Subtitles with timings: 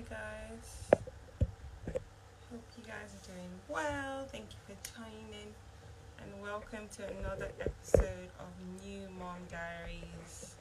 [0.00, 1.02] Hi guys.
[2.50, 4.24] Hope you guys are doing well.
[4.32, 5.48] Thank you for joining in
[6.22, 8.46] and welcome to another episode of
[8.82, 10.54] New Mom Diaries.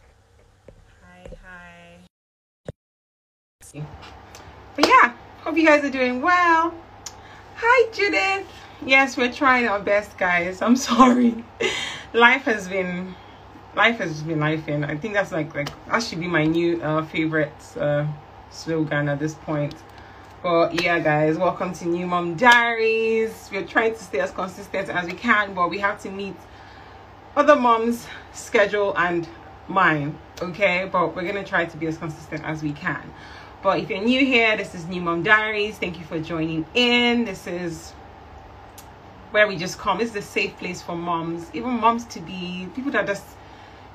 [1.02, 2.00] Hi, hi.
[4.76, 6.74] But yeah, hope you guys are doing well.
[7.56, 8.46] Hi Judith.
[8.86, 10.62] Yes, we're trying our best, guys.
[10.62, 11.46] I'm sorry.
[12.14, 13.16] Life has been
[13.76, 16.82] life has been life and I think that's like like that should be my new
[16.82, 18.06] uh, favorite uh,
[18.50, 19.76] slogan at this point.
[20.42, 23.50] But yeah, guys, welcome to New Mom Diaries.
[23.52, 26.36] We're trying to stay as consistent as we can, but we have to meet
[27.36, 29.28] other moms' schedule and
[29.68, 30.90] mine, okay?
[30.92, 33.02] But we're gonna try to be as consistent as we can.
[33.62, 35.78] But if you're new here, this is New Mom Diaries.
[35.78, 37.26] Thank you for joining in.
[37.26, 37.92] This is
[39.32, 39.98] where we just come.
[39.98, 43.26] This is a safe place for moms, even moms to be people that just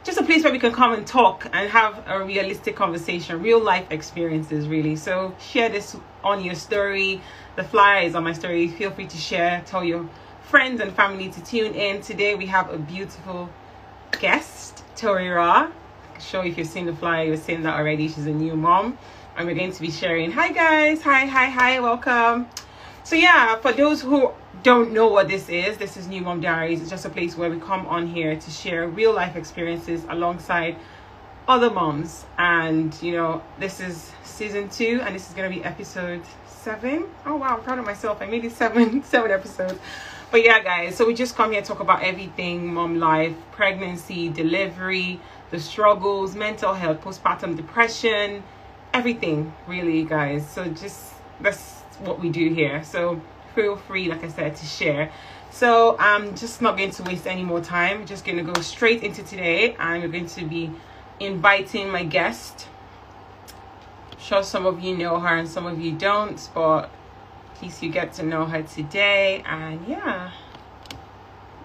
[0.05, 3.59] just a place where we can come and talk and have a realistic conversation, real
[3.59, 4.97] life experiences, really.
[4.97, 7.23] So share this on your story.
[7.57, 8.69] The flyer is on my story.
[8.69, 9.63] Feel free to share.
[9.65, 10.07] Tell your
[10.43, 12.03] friends and family to tune in.
[12.03, 13.49] Today we have a beautiful
[14.21, 15.73] guest, Torera.
[16.21, 18.07] Sure, if you've seen the flyer, you've seen that already.
[18.09, 18.99] She's a new mom,
[19.37, 20.31] and we're going to be sharing.
[20.33, 21.01] Hi guys.
[21.03, 21.81] Hi, hi, hi.
[21.81, 22.47] Welcome.
[23.05, 24.33] So yeah, for those who
[24.65, 26.81] don't know what this is, this is New Mom Diaries.
[26.81, 30.77] It's just a place where we come on here to share real life experiences alongside
[31.47, 32.25] other moms.
[32.39, 37.05] And you know, this is season two, and this is gonna be episode seven.
[37.27, 38.23] Oh wow, I'm proud of myself.
[38.23, 39.79] I made it seven, seven episodes.
[40.31, 44.31] But yeah, guys, so we just come here to talk about everything mom life, pregnancy,
[44.31, 48.43] delivery, the struggles, mental health, postpartum depression,
[48.95, 50.49] everything, really, guys.
[50.49, 51.13] So just
[51.43, 52.83] that's what we do here.
[52.83, 53.21] So
[53.55, 55.11] feel free, like I said, to share.
[55.51, 58.01] So I'm just not going to waste any more time.
[58.01, 59.77] I'm just going to go straight into today.
[59.79, 60.71] I'm going to be
[61.21, 62.67] inviting my guest.
[64.11, 66.91] I'm sure some of you know her and some of you don't, but
[67.55, 69.43] at least you get to know her today.
[69.47, 70.33] And yeah,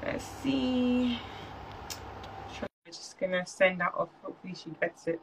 [0.04, 1.18] let's see.
[2.62, 4.10] I'm just gonna send that off.
[4.22, 5.20] Hopefully she gets it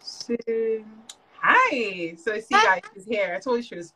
[0.00, 0.84] soon.
[1.40, 2.14] Hi.
[2.16, 3.34] So see guys, she's here.
[3.34, 3.94] I told you she was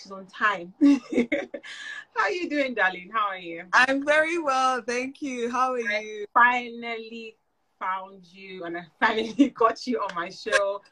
[0.00, 0.72] she's on time.
[0.82, 3.10] How are you doing, darling?
[3.12, 3.64] How are you?
[3.72, 5.50] I'm very well, thank you.
[5.50, 6.26] How are I you?
[6.34, 7.36] finally
[7.78, 10.82] found you and I finally got you on my show.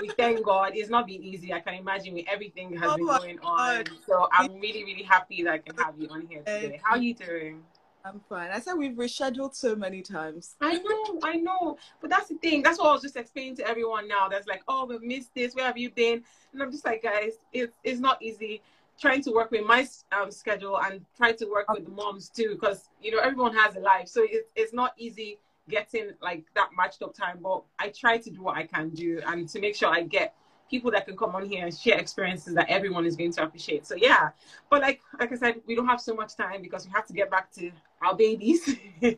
[0.00, 0.72] We thank God.
[0.74, 1.52] It's not been easy.
[1.52, 3.84] I can imagine with everything has Oh been going on.
[4.06, 6.80] So I'm really, really happy that I can have you on here today.
[6.82, 7.62] How are you doing?
[8.04, 8.50] I'm fine.
[8.50, 10.56] I said we've rescheduled so many times.
[10.60, 11.78] I know, I know.
[12.02, 12.62] But that's the thing.
[12.62, 14.28] That's what I was just explaining to everyone now.
[14.28, 15.54] That's like, oh, we've missed this.
[15.54, 16.22] Where have you been?
[16.52, 18.60] And I'm just like, guys, it's it's not easy
[19.00, 22.50] trying to work with my um, schedule and try to work with the moms too,
[22.60, 25.38] because you know everyone has a life, so it's it's not easy
[25.70, 27.38] getting like that matched up time.
[27.42, 30.34] But I try to do what I can do and to make sure I get
[30.70, 33.86] people that can come on here and share experiences that everyone is going to appreciate.
[33.86, 34.30] So yeah,
[34.70, 37.12] but like like I said, we don't have so much time because we have to
[37.12, 37.70] get back to
[38.02, 38.76] our babies.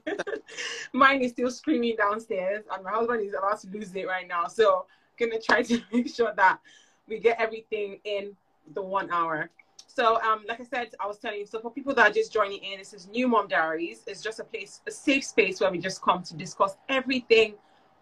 [0.93, 4.47] Mine is still screaming downstairs, and my husband is about to lose it right now.
[4.47, 4.87] So
[5.19, 6.59] gonna try to make sure that
[7.09, 8.37] we get everything in
[8.75, 9.51] the one hour.
[9.87, 11.47] So, um, like I said, I was telling you.
[11.47, 14.03] So, for people that are just joining in, this is New Mom Diaries.
[14.07, 17.55] It's just a place, a safe space where we just come to discuss everything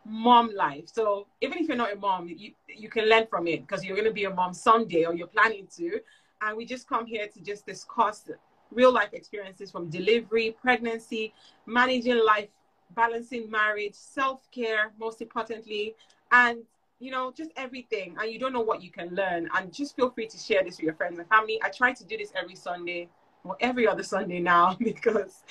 [0.04, 0.84] mom life.
[0.86, 3.96] So, even if you're not a mom, you you can learn from it because you're
[3.96, 6.00] going to be a mom someday, or you're planning to.
[6.42, 8.30] And we just come here to just discuss
[8.70, 11.32] real life experiences from delivery, pregnancy,
[11.66, 12.48] managing life,
[12.94, 15.94] balancing marriage, self care, most importantly,
[16.32, 16.58] and
[17.00, 18.16] you know, just everything.
[18.20, 19.48] And you don't know what you can learn.
[19.54, 21.60] And just feel free to share this with your friends and family.
[21.62, 23.08] I try to do this every Sunday
[23.44, 25.42] or every other Sunday now because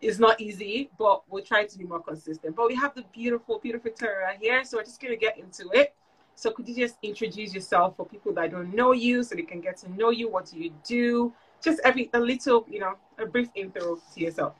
[0.00, 2.54] it's not easy, but we'll try to be more consistent.
[2.54, 4.64] But we have the beautiful, beautiful Tara here.
[4.64, 5.94] So we're just going to get into it.
[6.34, 9.60] So could you just introduce yourself for people that don't know you so they can
[9.60, 10.28] get to know you?
[10.28, 11.32] What do you do?
[11.62, 14.54] Just every, a little, you know, a brief intro to yourself.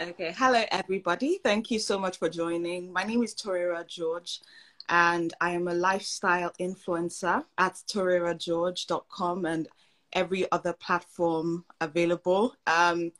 [0.00, 0.34] Okay.
[0.36, 1.38] Hello, everybody.
[1.42, 2.92] Thank you so much for joining.
[2.92, 4.40] My name is Torera George,
[4.88, 9.68] and I am a lifestyle influencer at torerageorge.com and
[10.12, 12.54] every other platform available.
[12.66, 13.12] Um,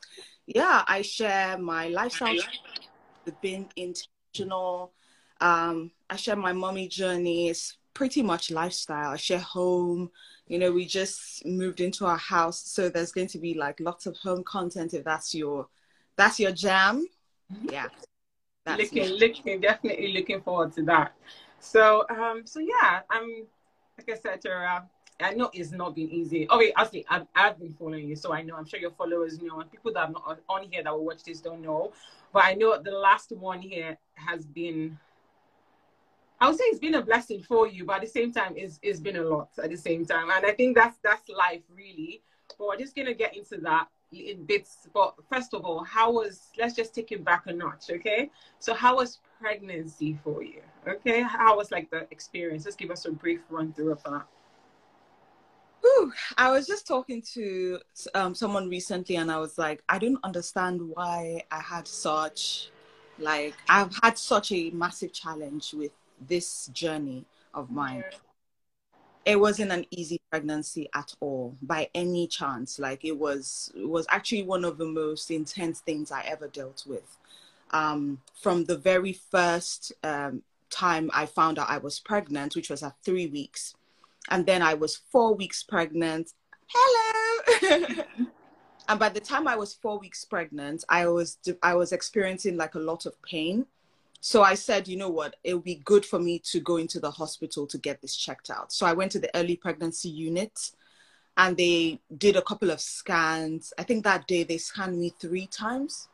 [0.46, 2.34] yeah, I share my lifestyle,
[3.24, 4.92] with being intentional.
[5.40, 7.48] Um, I share my mommy journey.
[7.48, 9.10] It's pretty much lifestyle.
[9.10, 10.10] I share home.
[10.46, 14.06] You know, we just moved into our house, so there's going to be like lots
[14.06, 15.68] of home content if that's your
[16.16, 17.06] that's your jam.
[17.62, 17.86] Yeah.
[18.64, 19.18] That's looking, me.
[19.18, 21.14] looking, definitely looking forward to that.
[21.58, 23.46] So, um, so yeah, I'm
[23.98, 24.88] like I said, Tara.
[25.22, 26.48] I know it's not been easy.
[26.50, 28.56] Okay, actually, I've, I've been following you, so I know.
[28.56, 31.22] I'm sure your followers know, and people that are not on here that will watch
[31.24, 31.92] this don't know.
[32.32, 34.98] But I know the last one here has been
[36.42, 38.80] I would say it's been a blessing for you, but at the same time, it's,
[38.82, 40.28] it's been a lot at the same time.
[40.28, 42.20] And I think that's that's life really.
[42.58, 44.88] But we're just gonna get into that in bits.
[44.92, 48.28] But first of all, how was let's just take it back a notch, okay?
[48.58, 50.62] So how was pregnancy for you?
[50.88, 52.64] Okay, how was like the experience?
[52.64, 54.26] Just give us a brief run through of that.
[55.82, 56.12] Whew.
[56.38, 57.80] I was just talking to
[58.14, 62.70] um, someone recently, and I was like, I don't understand why I had such,
[63.18, 65.90] like, I've had such a massive challenge with
[66.28, 68.04] this journey of mine.
[69.24, 72.78] It wasn't an easy pregnancy at all, by any chance.
[72.78, 76.84] Like, it was, it was actually one of the most intense things I ever dealt
[76.86, 77.18] with.
[77.72, 82.82] Um, from the very first um, time I found out I was pregnant, which was
[82.82, 83.74] at three weeks
[84.30, 86.30] and then I was four weeks pregnant.
[86.68, 88.04] Hello.
[88.88, 92.74] and by the time I was four weeks pregnant, I was I was experiencing like
[92.74, 93.66] a lot of pain.
[94.20, 97.00] So I said, you know what, it would be good for me to go into
[97.00, 98.72] the hospital to get this checked out.
[98.72, 100.70] So I went to the early pregnancy unit
[101.36, 103.72] and they did a couple of scans.
[103.78, 106.08] I think that day they scanned me three times.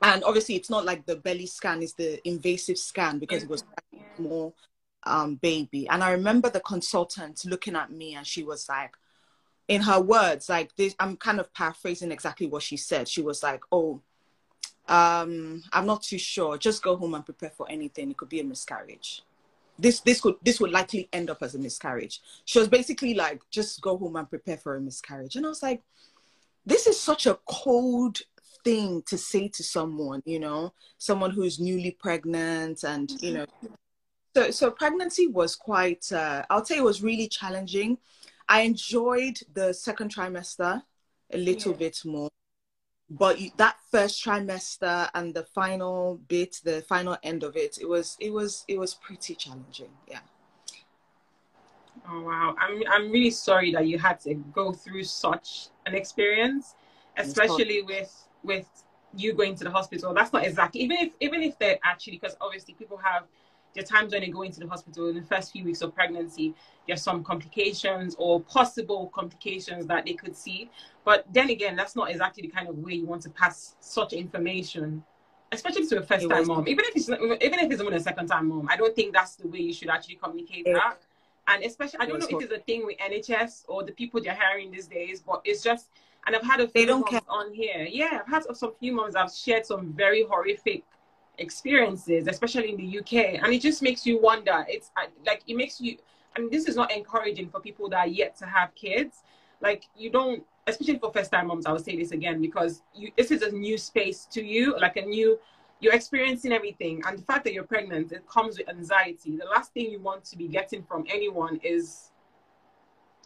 [0.00, 3.64] And obviously, it's not like the belly scan is the invasive scan because it was
[4.16, 4.52] more
[5.04, 5.88] um, baby.
[5.88, 8.96] And I remember the consultant looking at me and she was like,
[9.68, 13.06] in her words, like this, I'm kind of paraphrasing exactly what she said.
[13.06, 14.00] She was like, oh,
[14.88, 16.58] um, I'm not too sure.
[16.58, 18.10] Just go home and prepare for anything.
[18.10, 19.22] It could be a miscarriage.
[19.78, 22.20] This this could this would likely end up as a miscarriage.
[22.44, 25.36] She was basically like, just go home and prepare for a miscarriage.
[25.36, 25.82] And I was like,
[26.66, 28.18] this is such a cold
[28.64, 33.46] thing to say to someone, you know, someone who's newly pregnant and you know
[34.34, 37.98] so, so pregnancy was quite, uh, I'll say it was really challenging.
[38.48, 40.82] I enjoyed the second trimester
[41.32, 41.78] a little yeah.
[41.78, 42.30] bit more,
[43.08, 48.16] but that first trimester and the final bit, the final end of it, it was,
[48.20, 49.90] it was, it was pretty challenging.
[50.08, 50.20] Yeah.
[52.08, 52.56] Oh wow!
[52.58, 56.74] I'm I'm really sorry that you had to go through such an experience,
[57.16, 58.10] especially with
[58.42, 58.66] with
[59.14, 60.14] you going to the hospital.
[60.14, 63.24] That's not exactly even if even if they're actually because obviously people have
[63.74, 65.94] there are times when they go into the hospital in the first few weeks of
[65.94, 66.54] pregnancy,
[66.86, 70.70] there's some complications or possible complications that they could see.
[71.04, 74.12] But then again, that's not exactly the kind of way you want to pass such
[74.12, 75.04] information,
[75.52, 76.66] especially to a first time mom.
[76.66, 79.36] Even if it's even if it's even a second time mom, I don't think that's
[79.36, 80.96] the way you should actually communicate it, that.
[81.46, 84.38] And especially, I don't know if it's a thing with NHS or the people they're
[84.38, 85.88] hiring these days, but it's just.
[86.26, 87.20] And I've had a few they don't moms care.
[87.28, 87.86] on here.
[87.90, 89.16] Yeah, I've had some few moms.
[89.16, 90.84] I've shared some very horrific
[91.40, 94.64] experiences, especially in the UK, and it just makes you wonder.
[94.68, 94.90] It's
[95.26, 95.96] like it makes you.
[96.36, 99.24] I mean, this is not encouraging for people that are yet to have kids.
[99.60, 101.66] Like you don't, especially for first-time moms.
[101.66, 104.96] I will say this again because you, this is a new space to you, like
[104.96, 105.38] a new.
[105.80, 109.36] You're experiencing everything, and the fact that you're pregnant, it comes with anxiety.
[109.36, 112.10] The last thing you want to be getting from anyone is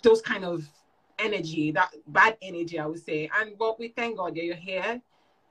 [0.02, 0.68] those kind of
[1.18, 3.28] energy, that bad energy, I would say.
[3.40, 5.00] And but we thank God that you're here,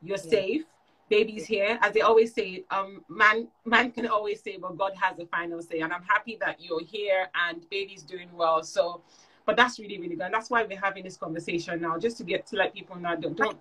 [0.01, 0.29] you're yeah.
[0.29, 0.63] safe,
[1.09, 1.77] baby's here.
[1.81, 5.61] As they always say, um, man, man can always say, but God has the final
[5.61, 5.79] say.
[5.81, 8.63] And I'm happy that you're here and baby's doing well.
[8.63, 9.01] So,
[9.45, 10.25] but that's really, really good.
[10.25, 13.15] And that's why we're having this conversation now, just to get to let people know.
[13.15, 13.57] Don't, don't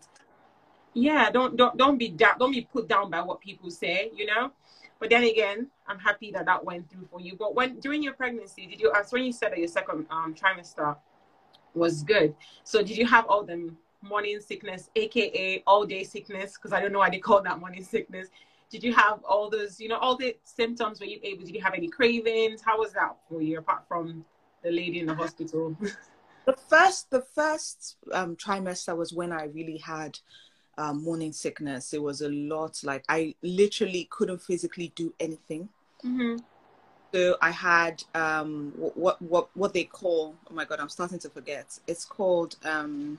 [0.95, 4.27] yeah, don't, don't, don't be down, don't be put down by what people say, you
[4.27, 4.53] know.
[4.99, 7.35] But then again, I'm happy that that went through for you.
[7.37, 8.93] But when during your pregnancy, did you?
[8.93, 10.97] As when you said that your second um, trimester
[11.75, 12.35] was good.
[12.63, 16.93] So did you have all them morning sickness, aka all day sickness, because I don't
[16.93, 18.29] know why they call that morning sickness.
[18.71, 20.99] Did you have all those, you know, all the symptoms?
[21.01, 21.45] Were you able?
[21.45, 22.63] Did you have any cravings?
[22.63, 24.25] How was that for you, apart from
[24.63, 25.77] the lady in the hospital?
[26.47, 30.19] the first, the first um, trimester was when I really had
[30.79, 31.93] um, morning sickness.
[31.93, 32.81] It was a lot.
[32.83, 35.69] Like I literally couldn't physically do anything.
[36.05, 36.37] Mm-hmm.
[37.13, 40.35] So I had um, what what what they call.
[40.51, 41.79] Oh my god, I'm starting to forget.
[41.87, 43.19] It's called um,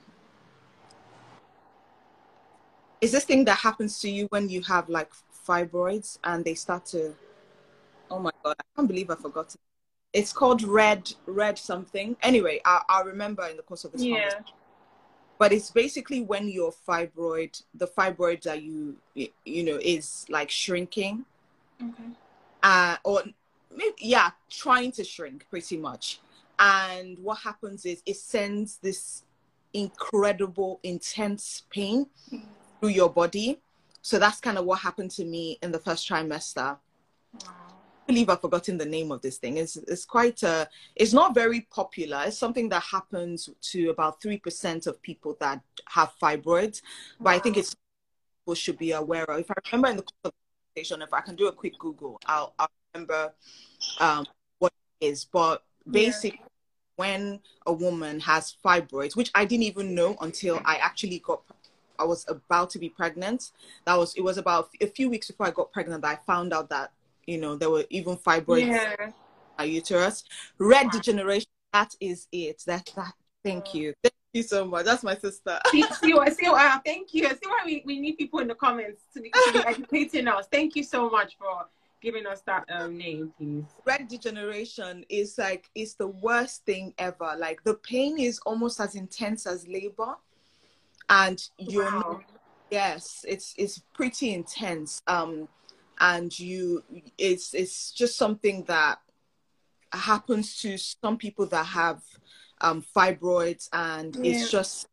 [3.04, 5.12] is this thing that happens to you when you have like
[5.46, 7.14] fibroids and they start to
[8.10, 9.54] oh my god i can't believe i forgot.
[9.54, 9.60] It.
[10.14, 12.16] it's called red red something.
[12.22, 14.30] Anyway I, i'll remember in the course of this yeah.
[15.38, 21.26] but it's basically when your fibroid the fibroid that you you know is like shrinking.
[21.82, 22.10] Okay.
[22.62, 23.22] Uh or
[23.70, 26.20] maybe, yeah trying to shrink pretty much.
[26.58, 29.24] And what happens is it sends this
[29.74, 32.06] incredible intense pain.
[32.32, 33.60] Mm-hmm through your body.
[34.02, 36.76] So that's kind of what happened to me in the first trimester.
[37.32, 37.40] Wow.
[37.40, 39.56] I believe I've forgotten the name of this thing.
[39.56, 42.24] It's it's quite a it's not very popular.
[42.26, 46.82] It's something that happens to about three percent of people that have fibroids.
[47.18, 47.32] But wow.
[47.32, 47.74] I think it's
[48.42, 49.40] people should be aware of.
[49.40, 52.68] If I remember in the conversation, if I can do a quick Google, I'll, I'll
[52.92, 53.32] remember
[54.00, 54.26] um,
[54.58, 56.48] what it is, but basically, yeah.
[56.96, 61.42] when a woman has fibroids, which I didn't even know until I actually got,
[61.98, 63.50] I was about to be pregnant.
[63.84, 66.52] That was it was about a few weeks before I got pregnant that I found
[66.52, 66.92] out that
[67.26, 68.94] you know there were even fibroids yeah.
[68.98, 69.14] in
[69.58, 70.24] my uterus.
[70.58, 71.48] Red degeneration.
[71.72, 72.62] That is it.
[72.66, 73.14] That that.
[73.42, 73.92] Thank you.
[74.02, 74.84] Thank you so much.
[74.84, 75.58] That's my sister.
[75.70, 76.34] see, see what?
[76.34, 76.84] See what?
[76.84, 77.26] Thank you.
[77.26, 80.28] I See why we, we need people in the comments to be, to be educating
[80.28, 80.46] us.
[80.50, 81.66] Thank you so much for
[82.04, 83.64] giving us that um, name, please.
[83.84, 87.34] Red degeneration is like it's the worst thing ever.
[87.38, 90.14] Like the pain is almost as intense as labor,
[91.08, 92.20] and you're wow.
[92.70, 95.02] yes, it's it's pretty intense.
[95.06, 95.48] Um,
[96.00, 96.82] and you,
[97.18, 98.98] it's it's just something that
[99.92, 102.02] happens to some people that have
[102.60, 104.32] um fibroids, and yeah.
[104.32, 104.88] it's just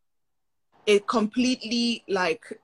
[0.86, 2.60] it completely like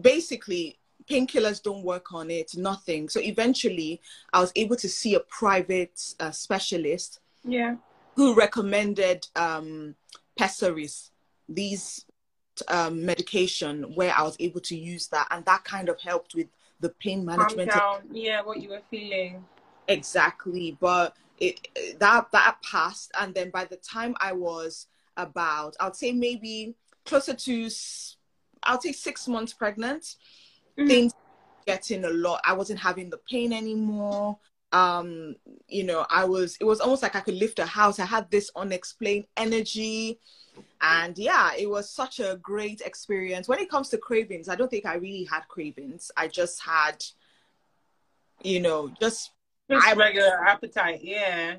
[0.00, 3.08] basically painkillers don't work on it, nothing.
[3.08, 4.00] So eventually,
[4.32, 7.20] I was able to see a private uh, specialist.
[7.44, 7.76] Yeah.
[8.16, 9.94] Who recommended um,
[10.38, 11.10] Pessaries,
[11.48, 12.04] these
[12.68, 16.48] um, medication, where I was able to use that, and that kind of helped with
[16.80, 17.70] the pain management.
[17.70, 18.08] Calm down.
[18.14, 19.44] Yeah, what you were feeling.
[19.88, 25.96] Exactly, but it that that passed, and then by the time I was about, I'd
[25.96, 27.68] say maybe closer to,
[28.62, 30.16] I'll say six months pregnant
[30.78, 30.88] mm-hmm.
[30.88, 31.12] things
[31.66, 32.40] getting a lot.
[32.44, 34.38] I wasn't having the pain anymore.
[34.72, 35.36] Um,
[35.68, 37.98] you know, I was it was almost like I could lift a house.
[37.98, 40.18] I had this unexplained energy.
[40.82, 43.48] And yeah, it was such a great experience.
[43.48, 46.10] When it comes to cravings, I don't think I really had cravings.
[46.16, 47.02] I just had,
[48.42, 49.30] you know, just,
[49.70, 51.00] just I, regular appetite.
[51.02, 51.56] Yeah.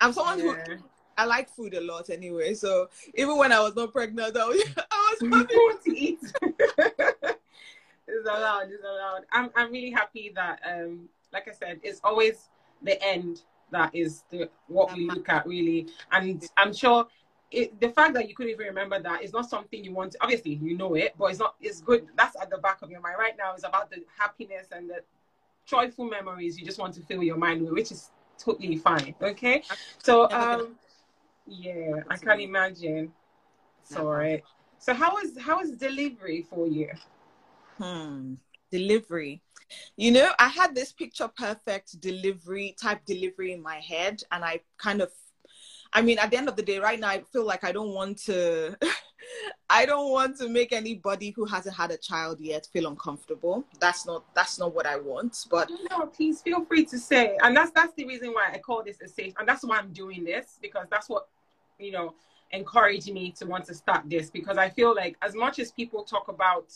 [0.00, 0.64] I'm someone yeah.
[0.64, 0.76] who
[1.16, 2.54] I like food a lot anyway.
[2.54, 6.20] So even when I was not pregnant, I was, I was having to eat.
[6.42, 8.70] it's allowed.
[8.70, 9.22] It's allowed.
[9.30, 12.48] I'm I'm really happy that um like I said, it's always
[12.82, 17.06] the end that is the what we look at really, and I'm sure.
[17.50, 20.12] It, the fact that you couldn't even remember that is not something you want.
[20.12, 21.54] To, obviously, you know it, but it's not.
[21.60, 22.06] It's good.
[22.16, 23.52] That's at the back of your mind right now.
[23.52, 25.02] It's about the happiness and the
[25.66, 29.14] joyful memories you just want to fill your mind with, which is totally fine.
[29.20, 29.62] Okay,
[29.98, 30.76] so um,
[31.46, 33.12] yeah, I can't imagine.
[33.84, 34.42] Sorry.
[34.78, 36.90] So how was how was delivery for you?
[37.78, 38.34] Hmm.
[38.70, 39.42] Delivery.
[39.96, 44.60] You know, I had this picture perfect delivery type delivery in my head, and I
[44.78, 45.10] kind of,
[45.92, 47.94] I mean, at the end of the day, right now, I feel like I don't
[47.94, 48.76] want to.
[49.70, 53.64] I don't want to make anybody who hasn't had a child yet feel uncomfortable.
[53.80, 55.46] That's not that's not what I want.
[55.50, 57.38] But no, please feel free to say.
[57.42, 59.92] And that's that's the reason why I call this a safe and that's why I'm
[59.92, 61.28] doing this because that's what
[61.78, 62.14] you know
[62.52, 66.04] encouraged me to want to start this because I feel like as much as people
[66.04, 66.66] talk about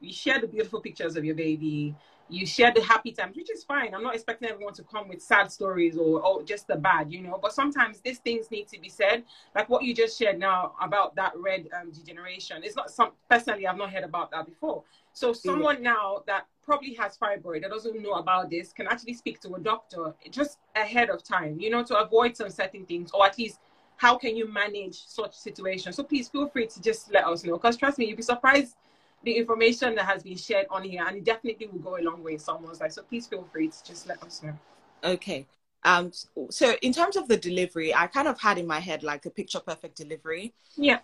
[0.00, 1.94] you share the beautiful pictures of your baby.
[2.28, 3.92] You share the happy times which is fine.
[3.92, 7.22] I'm not expecting everyone to come with sad stories or, or just the bad you
[7.22, 7.38] know?
[7.42, 9.24] But sometimes these things need to be said.
[9.54, 13.66] Like what you just shared now about that red um, degeneration it's not some personally
[13.66, 14.84] i've not heard about that before.
[15.12, 15.92] So someone yeah.
[15.92, 19.58] now that probably has fibroid that doesn't know about this can actually speak to a
[19.58, 23.58] doctor just ahead of time you know to avoid some certain things or at least
[24.00, 25.96] how can you manage such situations.
[25.96, 28.76] So please feel free to just let us know because trust me you'd be surprised
[29.22, 32.22] the information that has been shared on here, and it definitely will go a long
[32.22, 32.92] way in someone's life.
[32.92, 34.58] So please feel free to just let us know.
[35.04, 35.46] Okay.
[35.84, 36.12] Um,
[36.50, 39.30] so in terms of the delivery, I kind of had in my head like a
[39.30, 40.52] picture perfect delivery.
[40.76, 40.98] Yeah.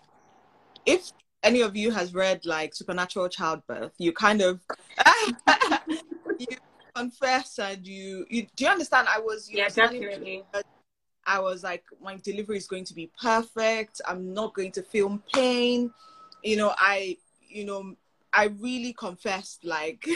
[0.85, 4.61] If any of you has read like Supernatural Childbirth, you kind of
[6.39, 6.57] you
[6.95, 9.09] confess and you, you do you understand?
[9.11, 10.45] I was yeah definitely.
[11.27, 14.01] I was like, my delivery is going to be perfect.
[14.07, 15.93] I'm not going to feel pain.
[16.45, 17.17] You know, I,
[17.49, 17.97] you know,
[18.37, 20.07] I really confessed like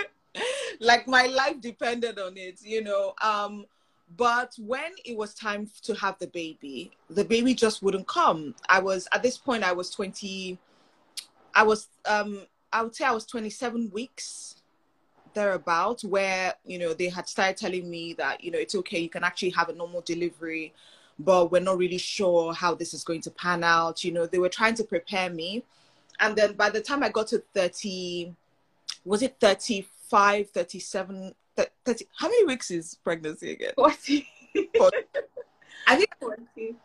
[0.80, 3.14] like my life depended on it, you know.
[3.22, 3.64] Um
[4.16, 8.54] but when it was time to have the baby, the baby just wouldn't come.
[8.68, 10.58] I was at this point I was 20
[11.54, 14.56] I was um I would say I was 27 weeks
[15.32, 19.08] thereabout where, you know, they had started telling me that, you know, it's okay, you
[19.08, 20.74] can actually have a normal delivery,
[21.18, 24.04] but we're not really sure how this is going to pan out.
[24.04, 25.64] You know, they were trying to prepare me
[26.20, 28.34] and then by the time I got to 30,
[29.04, 31.34] was it 35, 37,
[31.84, 33.72] 30, how many weeks is pregnancy again?
[33.76, 34.26] 40.
[35.86, 36.76] I think 40.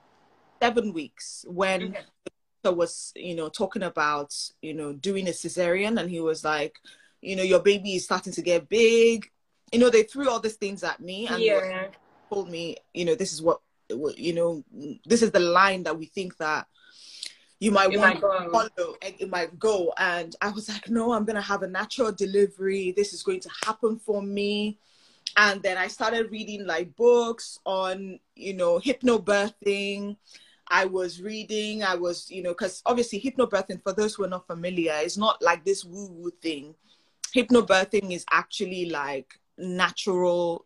[0.61, 1.99] seven weeks when okay.
[2.25, 2.31] the
[2.63, 6.75] doctor was, you know, talking about, you know, doing a cesarean and he was like,
[7.21, 9.29] you know, your baby is starting to get big.
[9.71, 11.87] You know, they threw all these things at me and yeah.
[12.29, 14.63] told me, you know, this is what, you know,
[15.05, 16.67] this is the line that we think that
[17.61, 19.93] you might it want might to follow and it might go.
[19.97, 22.91] And I was like, no, I'm gonna have a natural delivery.
[22.97, 24.79] This is going to happen for me.
[25.37, 30.17] and then I started reading like books on, you know, hypnobirthing.
[30.67, 34.47] I was reading, I was, you know, because obviously hypnobirthing, for those who are not
[34.47, 36.73] familiar, is not like this woo woo thing.
[37.35, 40.65] Hypnobirthing is actually like natural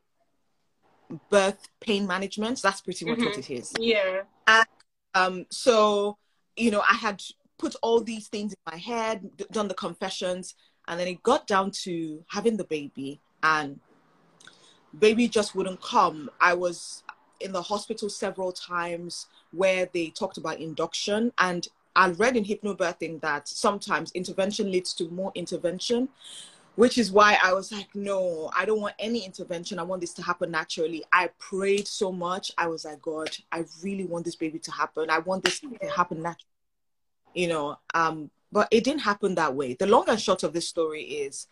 [1.30, 2.62] birth pain management.
[2.62, 3.26] That's pretty much mm-hmm.
[3.26, 3.74] what it is.
[3.80, 4.22] Yeah.
[4.48, 4.68] And
[5.14, 6.18] um, so,
[6.56, 7.22] you know, I had
[7.58, 10.56] put all these things in my head, done the confessions,
[10.88, 13.20] and then it got down to having the baby.
[13.44, 13.80] And
[14.98, 16.30] baby just wouldn't come.
[16.40, 17.04] I was
[17.40, 21.32] in the hospital several times where they talked about induction.
[21.38, 26.10] And I read in hypnobirthing that sometimes intervention leads to more intervention,
[26.76, 29.80] which is why I was like, no, I don't want any intervention.
[29.80, 31.04] I want this to happen naturally.
[31.12, 32.52] I prayed so much.
[32.58, 35.10] I was like, God, I really want this baby to happen.
[35.10, 36.50] I want this to happen naturally.
[37.34, 39.74] You know, um, but it didn't happen that way.
[39.74, 41.48] The long and short of this story is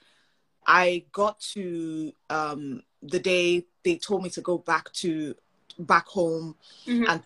[0.66, 5.36] I got to um, the day they told me to go back to
[5.80, 7.10] back home mm-hmm.
[7.10, 7.22] and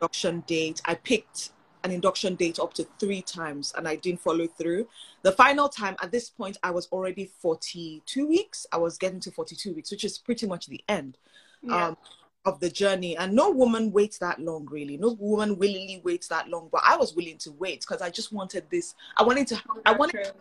[0.00, 0.80] induction date.
[0.84, 1.50] I picked
[1.84, 4.88] an induction date up to three times and I didn't follow through.
[5.22, 8.66] The final time at this point, I was already 42 weeks.
[8.72, 11.18] I was getting to 42 weeks, which is pretty much the end
[11.62, 11.88] yeah.
[11.88, 11.96] um,
[12.44, 13.16] of the journey.
[13.16, 14.96] And no woman waits that long, really.
[14.96, 18.32] No woman willingly waits that long, but I was willing to wait because I just
[18.32, 18.94] wanted this.
[19.16, 20.34] I wanted to, I wanted to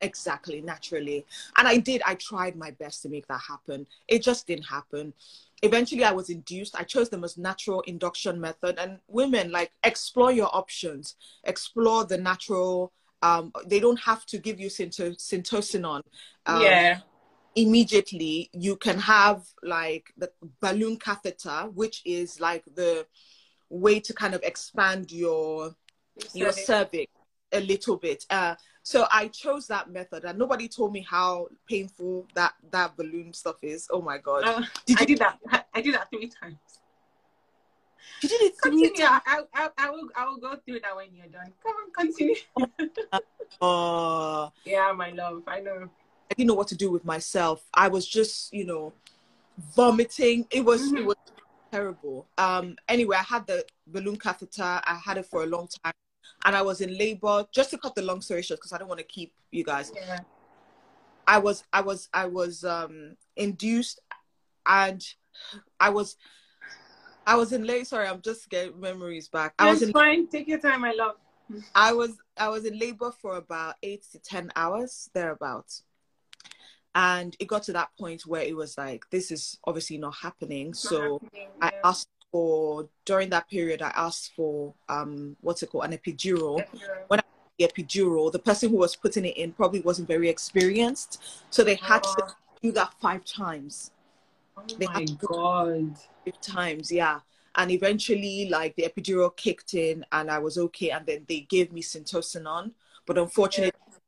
[0.00, 1.24] exactly naturally
[1.56, 5.12] and i did i tried my best to make that happen it just didn't happen
[5.64, 6.76] eventually i was induced.
[6.76, 8.78] I chose the most natural induction method.
[8.78, 11.16] And women like explore your options.
[11.44, 12.92] Explore the natural
[13.22, 16.02] um, they don't have to give you syntocinon
[16.44, 16.98] um, yeah.
[17.56, 18.50] immediately.
[18.52, 20.30] You can have like the
[20.60, 23.06] balloon catheter which is like the
[23.70, 25.74] way to kind of expand your
[26.34, 27.10] your cervix
[27.52, 28.24] a little bit.
[28.28, 33.32] Uh, so I chose that method, and nobody told me how painful that that balloon
[33.32, 33.88] stuff is.
[33.90, 34.44] Oh my god!
[34.44, 35.38] Uh, did I did that.
[35.74, 36.58] I did that three times.
[38.20, 39.08] You did it three continue.
[39.08, 39.22] times.
[39.26, 41.50] I, I, I will I will go through that when you're done.
[41.62, 42.34] Come on, continue.
[43.62, 45.44] uh, yeah, my love.
[45.46, 45.88] I know.
[46.30, 47.64] I didn't know what to do with myself.
[47.72, 48.92] I was just, you know,
[49.74, 50.46] vomiting.
[50.50, 50.98] It was mm-hmm.
[50.98, 51.16] it was
[51.72, 52.26] terrible.
[52.36, 52.76] Um.
[52.86, 54.82] Anyway, I had the balloon catheter.
[54.84, 55.94] I had it for a long time
[56.44, 57.44] and I was in labor.
[57.52, 59.92] Just to cut the long story short, because I don't want to keep you guys.
[59.94, 60.20] Yeah.
[61.26, 64.00] I was I was I was um induced,
[64.66, 65.02] and
[65.80, 66.16] I was
[67.26, 67.84] I was in labor.
[67.84, 69.54] Sorry, I'm just getting memories back.
[69.58, 70.26] I was in, fine.
[70.28, 71.16] Take your time, my love.
[71.74, 75.82] I was I was in labor for about eight to ten hours thereabouts.
[76.96, 80.72] And it got to that point where it was like, this is obviously not happening.
[80.74, 81.70] So happening, yeah.
[81.82, 86.58] I asked for during that period I asked for um what's it called an epidural.
[86.58, 87.06] epidural.
[87.06, 87.22] When I
[87.58, 91.76] the epidural, the person who was putting it in probably wasn't very experienced, so they
[91.76, 92.14] had oh.
[92.16, 93.92] to do that five times.
[94.56, 95.94] Oh they my god!
[96.24, 97.20] Five times, yeah.
[97.54, 100.90] And eventually, like the epidural kicked in, and I was okay.
[100.90, 102.72] And then they gave me syntocinon,
[103.06, 103.98] but unfortunately, yeah.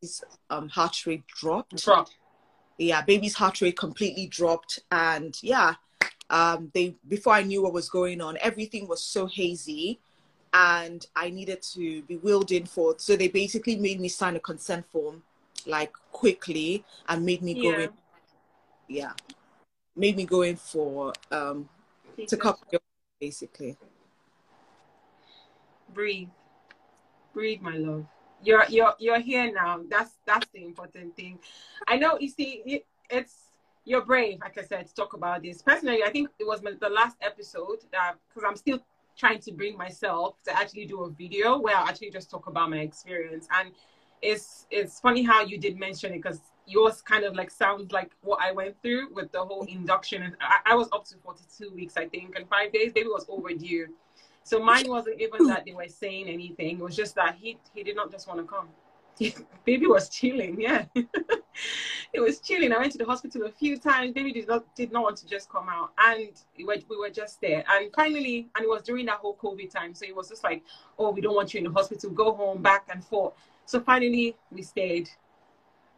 [0.00, 1.84] his um, heart rate dropped.
[1.84, 2.16] Dropped.
[2.78, 5.74] Yeah, baby's heart rate completely dropped, and yeah,
[6.30, 10.00] um, they before I knew what was going on, everything was so hazy,
[10.52, 12.94] and I needed to be wheeled in for.
[12.98, 15.22] So they basically made me sign a consent form,
[15.66, 17.62] like quickly, and made me yeah.
[17.62, 17.90] go in.
[18.88, 19.12] Yeah,
[19.94, 21.68] made me go in for um,
[22.26, 22.58] to cover
[23.20, 23.76] basically.
[25.94, 26.28] Breathe,
[27.32, 28.06] breathe, my love.
[28.42, 29.80] You're you're you're here now.
[29.88, 31.38] That's that's the important thing.
[31.86, 32.18] I know.
[32.18, 33.45] You see, it, it's
[33.86, 35.62] you're brave, like I said, to talk about this.
[35.62, 38.80] Personally, I think it was the last episode that because I'm still
[39.16, 42.68] trying to bring myself to actually do a video where I actually just talk about
[42.68, 43.46] my experience.
[43.56, 43.70] And
[44.20, 48.10] it's it's funny how you did mention it because yours kind of like sounds like
[48.22, 50.22] what I went through with the whole induction.
[50.22, 52.92] And I, I was up to 42 weeks, I think, and five days.
[52.92, 53.86] Baby was overdue.
[54.42, 56.80] So mine wasn't even that they were saying anything.
[56.80, 58.68] It was just that he he did not just want to come.
[59.64, 60.84] baby was chilling, yeah.
[62.12, 62.72] it was chilling.
[62.72, 64.12] I went to the hospital a few times.
[64.12, 67.10] Baby did not did not want to just come out, and we were, we were
[67.10, 67.64] just there.
[67.70, 70.62] And finally, and it was during that whole COVID time, so it was just like,
[70.98, 72.10] oh, we don't want you in the hospital.
[72.10, 73.34] Go home, back and forth.
[73.64, 75.10] So finally, we stayed.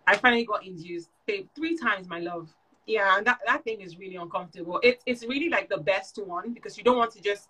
[0.06, 1.10] I finally got induced.
[1.26, 2.48] Three times, my love.
[2.86, 4.80] Yeah, and that, that thing is really uncomfortable.
[4.82, 7.48] It's it's really like the best one because you don't want to just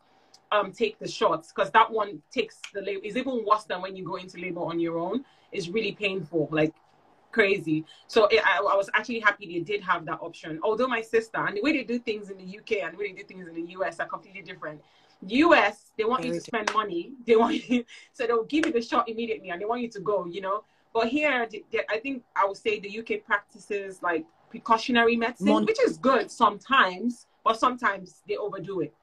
[0.51, 3.95] um take the shots because that one takes the labor is even worse than when
[3.95, 5.25] you go into labor on your own.
[5.53, 6.49] It's really painful.
[6.51, 6.75] Like
[7.31, 7.85] crazy.
[8.07, 10.59] So it, I, I, was actually happy they did have that option.
[10.63, 13.13] Although my sister and the way they do things in the UK and the way
[13.13, 14.81] they do things in the US are completely different.
[15.27, 17.13] US, they want you to spend money.
[17.27, 20.01] They want you, so they'll give you the shot immediately and they want you to
[20.01, 20.65] go, you know.
[20.95, 21.47] But here,
[21.91, 26.31] I think I would say the UK practices like precautionary medicine, Mon- which is good
[26.31, 28.95] sometimes, but sometimes they overdo it.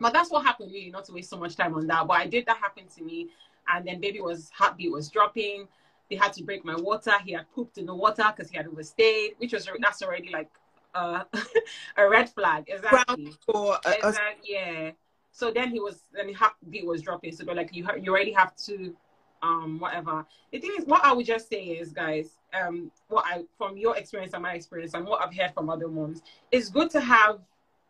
[0.00, 2.06] But that's what happened really, not to waste so much time on that.
[2.06, 3.28] But I did that happen to me,
[3.72, 5.68] and then baby was heartbeat was dropping.
[6.10, 7.12] They had to break my water.
[7.24, 10.50] He had pooped in the water because he had overstayed, which was that's already like
[10.94, 11.24] uh,
[11.96, 12.64] a red flag.
[12.68, 13.34] Exactly.
[13.46, 14.54] For a, Exactly.
[14.54, 14.90] Yeah.
[15.32, 17.32] So then he was then heartbeat was dropping.
[17.32, 18.96] So they're like, you you already have to,
[19.42, 20.24] um, whatever.
[20.50, 23.96] The thing is, what I would just say is, guys, um, what I from your
[23.96, 27.40] experience and my experience and what I've heard from other moms, it's good to have.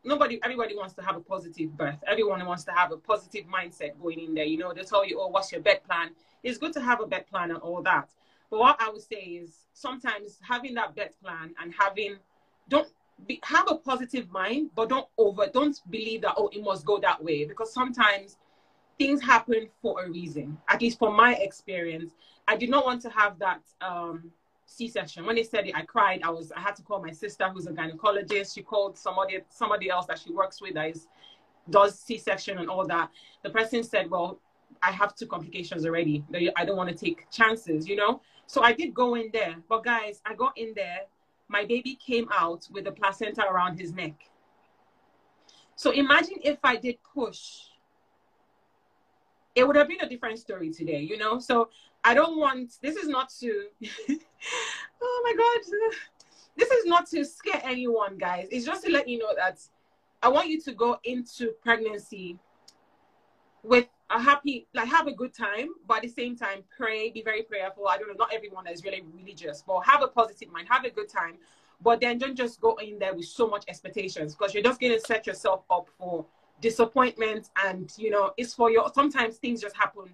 [0.07, 1.99] Nobody, everybody wants to have a positive birth.
[2.07, 4.45] Everyone wants to have a positive mindset going in there.
[4.45, 6.11] You know, they tell you, oh, what's your bed plan?
[6.45, 8.09] It's good to have a bed plan and all that.
[8.49, 12.19] But what I would say is sometimes having that bed plan and having
[12.69, 12.89] don't
[13.27, 16.99] be, have a positive mind, but don't over don't believe that oh it must go
[16.99, 18.37] that way because sometimes
[18.99, 20.57] things happen for a reason.
[20.69, 22.13] At least from my experience,
[22.47, 24.31] I did not want to have that um,
[24.67, 25.25] C-section.
[25.25, 26.23] When they said it, I cried.
[26.23, 28.55] I was I had to call my sister who's a gynecologist.
[28.55, 31.09] She called somebody somebody else that she works with that is
[31.71, 33.11] does C-section and all that.
[33.43, 34.41] The person said, well.
[34.83, 36.23] I have two complications already.
[36.55, 38.21] I don't want to take chances, you know?
[38.47, 39.55] So I did go in there.
[39.71, 41.03] But guys, I got in there
[41.49, 44.15] my baby came out with the placenta around his neck.
[45.77, 47.61] So imagine if I did push.
[49.55, 51.39] It would have been a different story today, you know?
[51.39, 51.71] So
[52.07, 53.65] I don't want, this is not to,
[55.03, 55.97] oh my God,
[56.57, 58.47] this is not to scare anyone, guys.
[58.53, 59.59] It's just to let you know that
[60.23, 62.39] I want you to go into pregnancy
[63.65, 67.23] with a happy, like have a good time, but at the same time, pray, be
[67.23, 67.89] very prayerful.
[67.89, 70.91] I don't know, not everyone is really religious, but have a positive mind, have a
[70.91, 71.39] good time.
[71.83, 74.93] But then don't just go in there with so much expectations because you're just going
[74.93, 76.25] to set yourself up for
[76.61, 77.51] disappointment.
[77.65, 80.05] And, you know, it's for your, sometimes things just happen.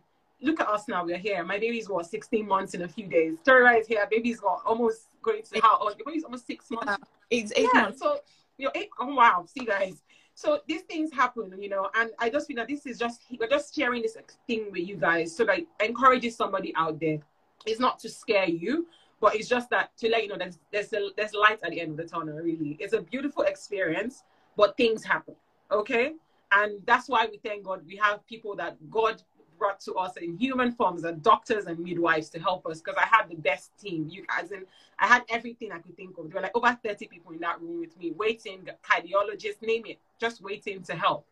[0.42, 1.44] Look at us now, we're here.
[1.44, 3.38] My baby's what, 16 months in a few days.
[3.44, 4.06] Tori is here.
[4.10, 5.96] Baby's got almost going to how old?
[6.04, 6.98] Baby's almost six months.
[7.30, 8.00] Yeah, eight, yeah, months.
[8.00, 8.18] so,
[8.58, 9.44] you know, eight, oh, wow.
[9.46, 10.02] See, guys.
[10.34, 13.48] So these things happen, you know, and I just feel that this is just we're
[13.48, 17.18] just sharing this thing with you guys so that encourages somebody out there.
[17.66, 18.86] It's not to scare you,
[19.20, 21.80] but it's just that to let you know there's there's a, there's light at the
[21.80, 22.36] end of the tunnel.
[22.36, 24.24] Really, it's a beautiful experience,
[24.56, 25.36] but things happen.
[25.70, 26.14] Okay,
[26.50, 29.22] and that's why we thank God we have people that God
[29.62, 33.06] brought to us in human forms and doctors and midwives to help us because I
[33.06, 34.08] had the best team.
[34.10, 34.66] You guys, and
[34.98, 36.24] I had everything I could think of.
[36.28, 39.98] There were like over 30 people in that room with me, waiting, cardiologists, name it,
[40.20, 41.24] just waiting to help.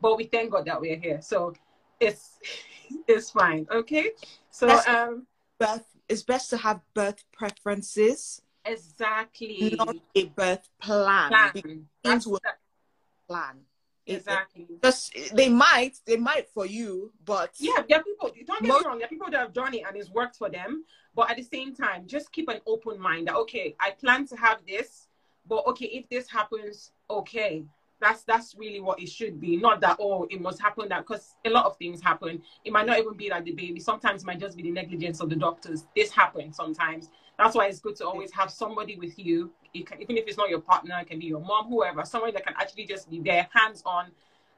[0.00, 1.20] But we thank God that we're here.
[1.20, 1.54] So
[1.98, 2.38] it's
[3.08, 3.66] it's fine.
[3.68, 4.10] Okay.
[4.50, 5.26] So That's- um
[5.58, 11.30] Birth it's best to have birth preferences, exactly not a birth plan.
[11.30, 11.88] plan.
[12.04, 12.58] That's that-
[13.28, 13.56] plan.
[14.06, 14.66] It- exactly.
[14.82, 18.82] Just they might, they might for you, but Yeah, there are people, don't get Most-
[18.82, 20.84] me wrong, there are people that have done it and it's worked for them.
[21.14, 24.36] But at the same time, just keep an open mind that, okay, I plan to
[24.36, 25.08] have this,
[25.46, 27.64] but okay, if this happens, okay.
[28.00, 29.56] That's that's really what it should be.
[29.56, 32.42] Not that, oh, it must happen that because a lot of things happen.
[32.64, 33.78] It might not even be like the baby.
[33.78, 35.86] Sometimes it might just be the negligence of the doctors.
[35.94, 37.10] This happens sometimes.
[37.38, 39.52] That's why it's good to always have somebody with you.
[39.74, 42.32] It can, even if it's not your partner, it can be your mom, whoever, someone
[42.34, 44.10] that can actually just be there, hands on,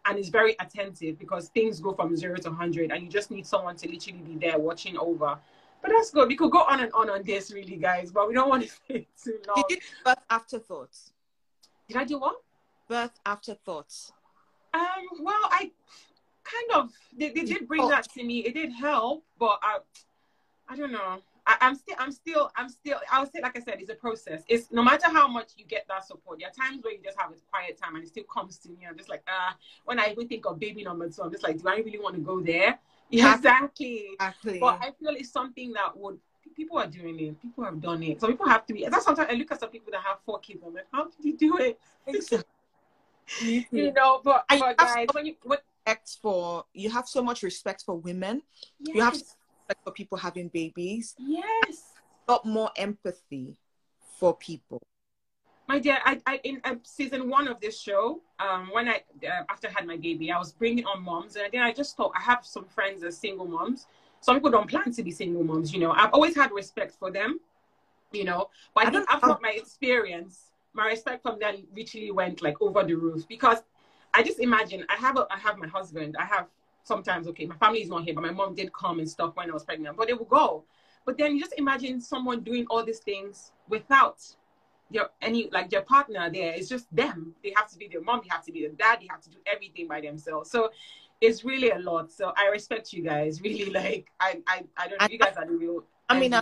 [0.06, 3.46] and is very attentive because things go from zero to 100 and you just need
[3.46, 5.38] someone to literally be there watching over.
[5.82, 6.28] But that's good.
[6.28, 8.68] We could go on and on on this really guys but we don't want to
[8.84, 9.64] stay too long.
[9.68, 11.12] did you birth afterthoughts?
[11.88, 12.36] did i do what?
[12.88, 14.12] Birth afterthoughts.
[14.72, 14.82] um
[15.20, 15.70] well i
[16.42, 18.40] kind of they, they did bring that to me.
[18.40, 19.78] It did help but i
[20.68, 22.98] i don't know I, I'm still, I'm still, I'm still.
[23.12, 24.42] I would say, like I said, it's a process.
[24.48, 26.38] It's no matter how much you get that support.
[26.38, 28.70] There are times where you just have a quiet time, and it still comes to
[28.70, 28.86] me.
[28.88, 29.56] I'm just like, ah.
[29.84, 32.14] when I even think of baby number two, I'm just like, do I really want
[32.16, 32.78] to go there?
[33.10, 34.08] Yeah, exactly.
[34.14, 34.58] Exactly.
[34.58, 36.18] But I feel it's something that would
[36.56, 37.40] people are doing it.
[37.42, 38.18] People have done it.
[38.20, 38.86] Some people have to be.
[38.90, 40.62] That's sometimes I look at some people that have four kids.
[40.66, 41.78] I'm like, how did you do it?
[43.70, 47.82] You know, but, but guys, when you when, respect for you have so much respect
[47.84, 48.42] for women,
[48.80, 49.22] yes, You have-
[49.64, 51.94] respect for people having babies, yes.
[52.28, 53.56] a lot more empathy
[54.18, 54.80] for people.
[55.66, 59.44] My dear, I, I in uh, season one of this show, um, when I uh,
[59.48, 62.12] after I had my baby, I was bringing on moms, and then I just thought
[62.14, 63.86] I have some friends as single moms.
[64.20, 65.92] Some people don't plan to be single moms, you know.
[65.92, 67.40] I've always had respect for them,
[68.12, 68.50] you know.
[68.74, 72.84] But I, I think after my experience, my respect from them literally went like over
[72.84, 73.58] the roof because
[74.12, 76.48] I just imagine I have a, I have my husband, I have
[76.84, 79.50] sometimes okay, my family is not here, but my mom did come and stuff when
[79.50, 80.64] I was pregnant, but they will go.
[81.04, 84.22] But then you just imagine someone doing all these things without
[84.90, 86.54] your any like your partner there.
[86.54, 87.34] It's just them.
[87.42, 89.30] They have to be their mom, they have to be their dad, they have to
[89.30, 90.50] do everything by themselves.
[90.50, 90.70] So
[91.20, 92.12] it's really a lot.
[92.12, 93.40] So I respect you guys.
[93.42, 95.08] Really, like I I, I don't know.
[95.10, 95.84] You guys are the real.
[96.08, 96.34] I mean,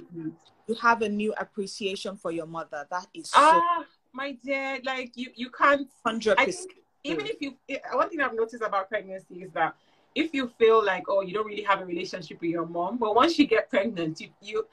[0.67, 2.87] You have a new appreciation for your mother.
[2.91, 5.89] That is so ah my dear, like you, you can't.
[6.05, 6.71] Hundred I percent.
[6.71, 7.57] think even if you,
[7.93, 9.75] one thing I've noticed about pregnancy is that
[10.15, 13.15] if you feel like oh you don't really have a relationship with your mom, but
[13.15, 14.67] once you get pregnant, you you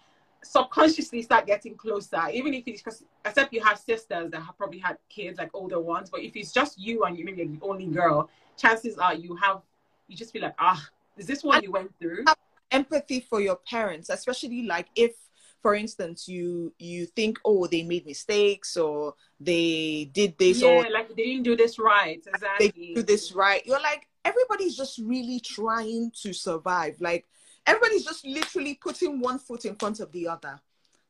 [0.43, 2.21] subconsciously start getting closer.
[2.33, 5.79] Even if it's because except you have sisters that have probably had kids like older
[5.79, 9.35] ones, but if it's just you and you maybe the only girl, chances are you
[9.35, 9.61] have
[10.07, 10.83] you just feel like ah
[11.17, 12.25] is this what you went through?
[12.71, 15.13] Empathy for your parents, especially like if
[15.61, 20.89] for instance you you think oh they made mistakes or they did this yeah, or
[20.89, 24.99] like they didn't do this right exactly they do this right you're like everybody's just
[24.99, 26.95] really trying to survive.
[26.99, 27.25] Like
[27.65, 30.59] everybody's just literally putting one foot in front of the other.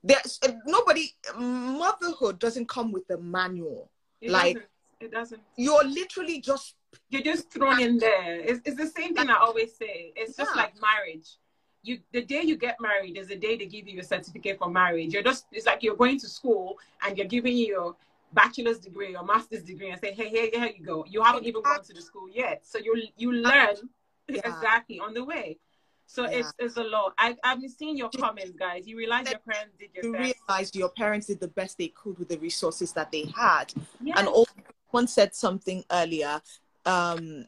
[0.03, 3.89] There's uh, nobody motherhood doesn't come with a manual.
[4.21, 4.69] It like doesn't.
[5.01, 5.41] it doesn't.
[5.58, 6.75] you're literally just
[7.10, 8.39] you're just thrown in there.
[8.39, 10.13] It's, it's the same thing i always say.
[10.15, 11.38] It's just like marriage.
[11.84, 14.69] You the day you get married is the day they give you a certificate for
[14.69, 15.13] marriage.
[15.13, 17.95] You're just it's like you're going to school and you're giving you your
[18.34, 21.62] bachelor's degree or master's degree and say hey hey here you go you haven't even
[21.63, 23.76] gone to the school yet so you you learn
[24.30, 24.42] Yeah.
[24.46, 25.58] exactly on the way
[26.06, 26.38] so Yeah.
[26.39, 29.76] it's it's a lot I, i've been seeing your comments guys you realize your parents
[29.80, 32.92] did your you best realize your parents did the best they could with the resources
[32.94, 34.18] that they had Yes.
[34.20, 34.52] and also
[34.92, 36.39] one said something earlier
[36.86, 37.46] um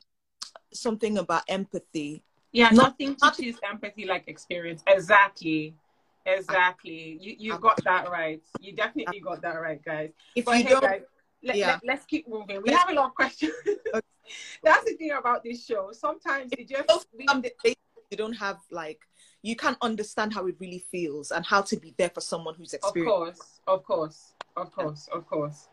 [0.73, 4.83] something about empathy Yeah, Not- nothing not- teaches empathy like experience.
[4.87, 5.73] Exactly.
[6.25, 7.17] Exactly.
[7.19, 8.41] You you got that right.
[8.59, 10.11] You definitely got that right, guys.
[10.35, 11.01] if But you hey, don't guys,
[11.43, 11.79] let, yeah.
[11.83, 12.61] let, us keep moving.
[12.61, 13.53] We have a lot of questions.
[13.93, 13.99] Okay.
[14.63, 15.89] That's the thing about this show.
[15.91, 17.25] Sometimes it just we,
[18.11, 18.99] you don't have like
[19.41, 22.73] you can't understand how it really feels and how to be there for someone who's
[22.73, 23.11] experienced.
[23.11, 25.67] of course, of course, of course, of course.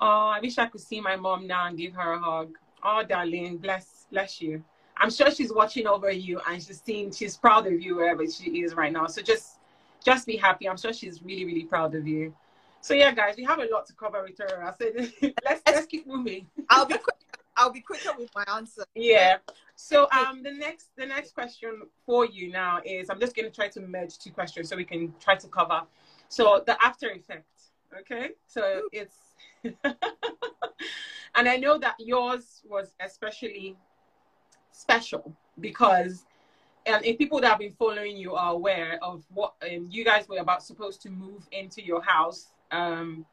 [0.00, 2.56] Oh, I wish I could see my mom now and give her a hug.
[2.82, 4.62] Oh, darling, bless bless you.
[4.98, 8.60] I'm sure she's watching over you and she's seeing she's proud of you wherever she
[8.62, 9.06] is right now.
[9.06, 9.58] So just
[10.04, 10.68] just be happy.
[10.68, 12.34] I'm sure she's really, really proud of you.
[12.80, 14.64] So yeah, guys, we have a lot to cover with her.
[14.64, 15.12] I said
[15.44, 16.46] let's let's keep moving.
[16.70, 17.16] i'll be quick
[17.56, 19.38] i'll be quicker with my answer Yeah.
[19.74, 23.68] So um the next the next question for you now is I'm just gonna try
[23.68, 25.82] to merge two questions so we can try to cover.
[26.28, 27.48] So the after effect.
[28.00, 28.30] Okay.
[28.46, 29.16] So it's
[31.34, 33.76] and I know that yours was especially
[34.76, 36.24] special because
[36.84, 40.28] and if people that have been following you are aware of what um, you guys
[40.28, 43.24] were about supposed to move into your house um,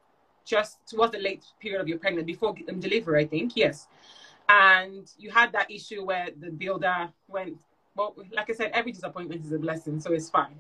[0.46, 3.56] just towards the late period of your pregnancy before um, delivery, I think.
[3.56, 3.88] Yes
[4.50, 7.56] and you had that issue where the builder went
[7.96, 10.56] well like i said every disappointment is a blessing so it's fine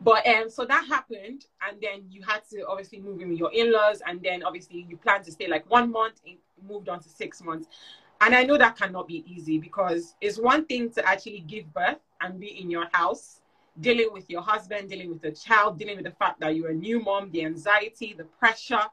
[0.00, 3.52] but um so that happened and then you had to obviously move in with your
[3.52, 6.36] in-laws and then obviously you planned to stay like one month and
[6.68, 7.68] moved on to six months
[8.24, 11.98] and i know that cannot be easy because it's one thing to actually give birth
[12.20, 13.40] and be in your house
[13.80, 16.74] dealing with your husband dealing with the child dealing with the fact that you're a
[16.74, 18.84] new mom the anxiety the pressure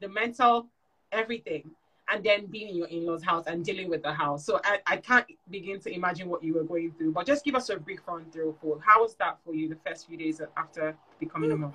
[0.00, 0.68] the mental
[1.12, 1.70] everything.
[2.08, 4.44] And then being in your in-laws house and dealing with the house.
[4.44, 7.54] So I, I can't begin to imagine what you were going through but just give
[7.54, 10.40] us a brief run through for how was that for you the first few days
[10.56, 11.72] after becoming a mom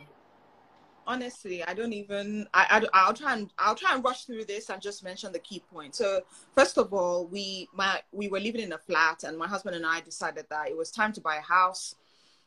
[1.08, 4.70] honestly i don't even I, I i'll try and i'll try and rush through this
[4.70, 5.98] and just mention the key points.
[5.98, 6.22] So
[6.54, 9.86] first of all we my we were living in a flat and my husband and
[9.86, 11.96] i decided that it was time to buy a house.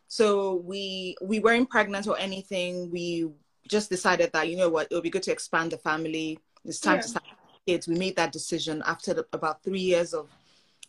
[0.09, 2.91] So we we weren't pregnant or anything.
[2.91, 3.31] We
[3.69, 6.39] just decided that you know what it would be good to expand the family.
[6.65, 7.03] It's time Yeah.
[7.03, 7.25] to start
[7.67, 7.89] kids.
[7.89, 10.29] We made that decision after the, about three years of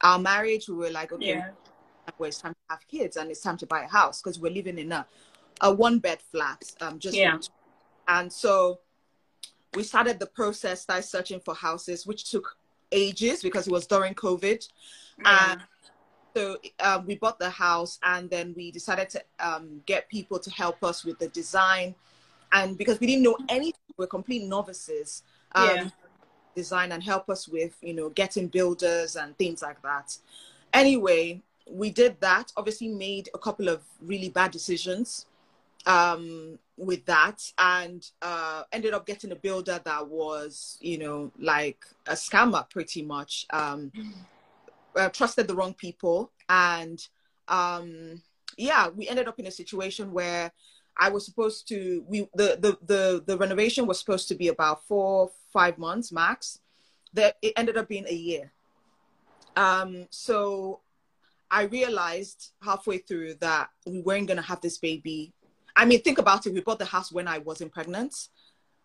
[0.01, 0.67] our marriage.
[0.67, 1.51] We were like okay yeah.
[2.17, 4.51] well, it's time to have kids and it's time to buy a house because we're
[4.51, 5.05] living in a,
[5.61, 7.37] a one bed flat um just Yeah.
[8.11, 8.79] And so
[9.73, 12.57] we started the process started searching for houses which took
[12.91, 14.67] ages because it was during covid
[15.19, 15.51] yeah.
[15.51, 15.61] and
[16.35, 20.49] so um, we bought the house and then we decided to um, get people to
[20.51, 21.95] help us with the design
[22.53, 25.23] and because we didn't know anything we're complete novices
[25.55, 25.89] um, Yeah.
[26.55, 30.17] design and help us with you know getting builders and things like that
[30.73, 35.27] anyway we did that obviously made a couple of really bad decisions
[35.85, 41.85] um, with that and uh, ended up getting a builder that was you know like
[42.07, 43.45] a scammer pretty much.
[43.51, 43.91] Um,
[44.95, 47.07] uh, trusted the wrong people and
[47.47, 48.21] um,
[48.57, 50.51] yeah we ended up in a situation where
[50.97, 54.85] i was supposed to we the the the, the renovation was supposed to be about
[54.85, 56.59] four five months max.
[57.13, 58.51] That it ended up being a year.
[59.55, 60.79] Um, so
[61.49, 65.33] i realized halfway through that we weren't going to have this baby
[65.75, 68.29] i mean think about it we bought the house when i wasn't pregnant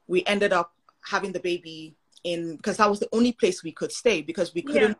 [0.06, 0.72] we ended up
[1.04, 1.94] having the baby
[2.24, 4.98] in because that was the only place we could stay because we couldn't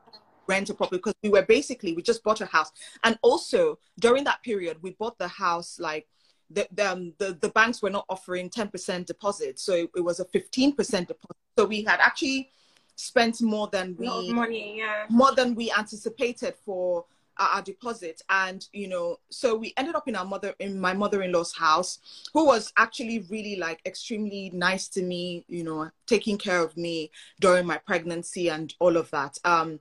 [0.48, 2.70] rent a property because we were basically we just bought a house
[3.02, 6.06] and also during that period we bought the house like
[6.50, 9.58] the, the, um, the, the banks were not offering 10% deposit.
[9.58, 11.36] So it, it was a 15% deposit.
[11.58, 12.50] So we had actually
[12.94, 15.04] spent more than we money, yeah.
[15.08, 17.04] more than we anticipated for
[17.38, 18.22] our, deposit.
[18.28, 21.98] And you know, so we ended up in our mother in my mother-in-law's house,
[22.32, 27.10] who was actually really like extremely nice to me, you know, taking care of me
[27.40, 29.38] during my pregnancy and all of that.
[29.44, 29.80] Um,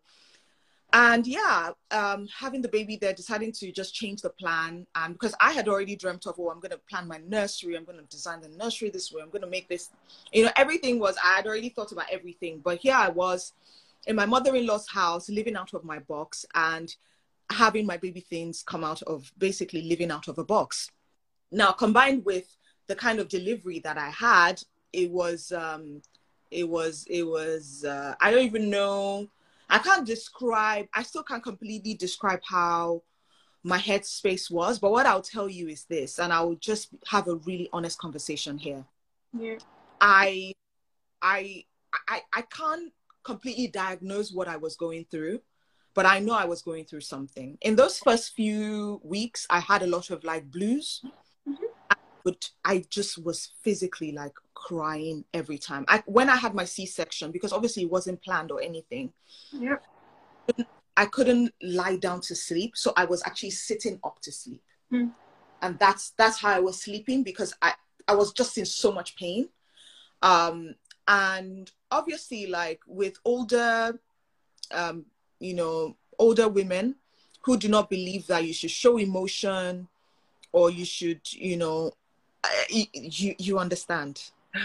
[0.96, 5.36] and yeah um, having the baby there deciding to just change the plan um, because
[5.42, 8.06] i had already dreamt of oh i'm going to plan my nursery i'm going to
[8.06, 9.90] design the nursery this way i'm going to make this
[10.32, 13.54] you know everything was i had already thought about everything but here i was
[14.08, 16.96] in my mother-in-law's house living out of my box and
[17.52, 20.90] having my baby things come out of basically living out of a box
[21.52, 24.62] now combined with the kind of delivery that i had
[24.94, 26.02] it was um
[26.52, 29.28] it was it was uh, i don't even know
[29.70, 33.04] I can't describe, I still can't completely describe how
[33.64, 34.80] my headspace was.
[34.80, 38.58] But what I'll tell you is this, and I'll just have a really honest conversation
[38.58, 38.86] here.
[39.38, 39.58] Yeah.
[40.00, 40.54] I,
[41.22, 41.66] I,
[42.08, 42.92] I, I can't
[43.24, 45.42] completely diagnose what I was going through,
[45.96, 47.58] but I know I was going through something.
[47.62, 51.02] In those first few weeks, I had a lot of like blues.
[51.48, 51.66] Mm-hmm.
[52.24, 55.86] But I just was physically like crying every time.
[55.88, 59.14] I, when I had my C-section, because obviously it wasn't planned or anything.
[59.52, 59.84] Yep.
[60.98, 65.08] I couldn't lie down to sleep, so I was actually sitting up to sleep, hmm.
[65.62, 67.74] and that's that's how I was sleeping because I
[68.08, 69.50] I was just in so much pain,
[70.22, 70.76] um,
[71.08, 74.00] and obviously like with older,
[74.72, 75.06] um,
[75.46, 76.96] you know, older women
[77.42, 79.88] who do not believe that you should show emotion
[80.52, 81.92] or you should you know
[82.70, 84.32] you you understand.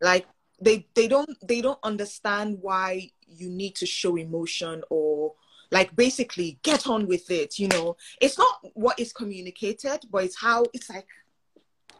[0.00, 0.28] Like
[0.60, 5.34] they they don't they don't understand why you need to show emotion or
[5.72, 7.96] like basically get on with it you know.
[8.20, 11.08] It's not what is communicated but it's how it's like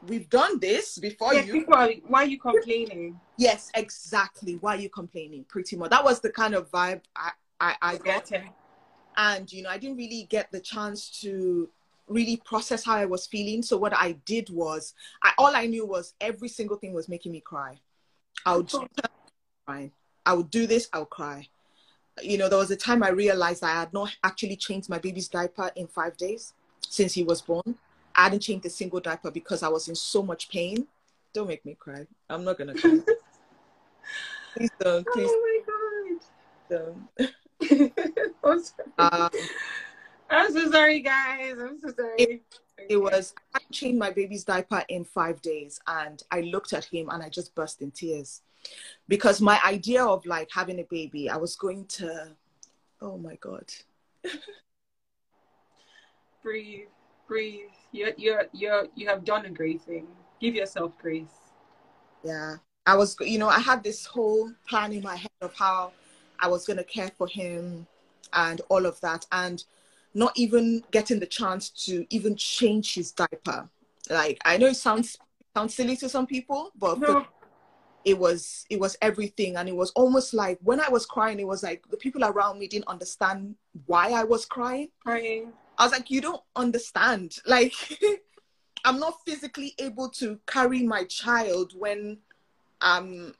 [0.06, 4.88] we've done this before yeah, you why are you complaining yes exactly why are you
[4.88, 7.30] complaining pretty much that was the kind of vibe i
[7.61, 8.30] i, I got
[9.16, 11.68] and you know i didn't really get the chance to
[12.08, 13.62] really process how I was feeling.
[13.62, 17.32] So what I did was, I, all I knew was every single thing was making
[17.32, 17.78] me cry.
[18.44, 18.70] I would
[19.66, 19.90] cry.
[20.24, 20.88] I would do this.
[20.92, 21.48] I would cry.
[22.22, 25.28] You know, there was a time I realized I had not actually changed my baby's
[25.28, 26.54] diaper in five days
[26.88, 27.76] since he was born.
[28.18, 30.88] I didn't change a single diaper because I was in so much pain.
[31.33, 32.04] Don't make me cry.
[32.28, 32.98] I'm not gonna cry.
[34.57, 35.07] please don't.
[35.07, 35.31] Please.
[35.31, 36.18] Oh my god.
[36.68, 37.09] Don't.
[38.98, 39.31] um,
[40.28, 41.54] I'm so sorry, guys.
[41.61, 42.16] I'm so sorry.
[42.18, 42.42] It,
[42.88, 47.09] it was, I changed my baby's diaper in five days and I looked at him
[47.11, 48.42] and I just burst in tears
[49.07, 52.31] because my idea of like having a baby, I was going to,
[53.00, 53.64] oh my God.
[56.42, 56.88] breathe,
[57.29, 57.71] breathe.
[57.93, 60.07] You're, you're, you're, you have done a great thing.
[60.41, 61.53] Give yourself grace.
[62.25, 62.57] Yeah.
[62.87, 65.93] I was, you know, I had this whole plan in my head of how
[66.41, 67.87] I was going to care for him
[68.33, 69.27] and all of that.
[69.31, 69.62] And
[70.14, 73.69] not even getting the chance to even change his diaper.
[74.11, 75.19] Like I know it sounds
[75.55, 77.27] sounds silly to some people, but no.
[78.05, 81.47] it was it was everything, and it was almost like when I was crying, it
[81.47, 83.55] was like the people around me didn't understand
[83.87, 84.88] why I was crying.
[85.01, 85.53] Crying.
[85.79, 87.37] I was like, you don't understand.
[87.47, 87.73] Like
[88.85, 92.19] I'm not physically able to carry my child when
[92.81, 93.35] um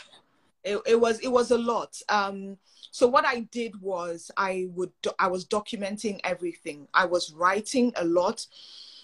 [0.64, 2.00] it, it was it was a lot.
[2.08, 2.56] Um
[2.90, 6.88] so what I did was I would I was documenting everything.
[6.94, 8.46] I was writing a lot.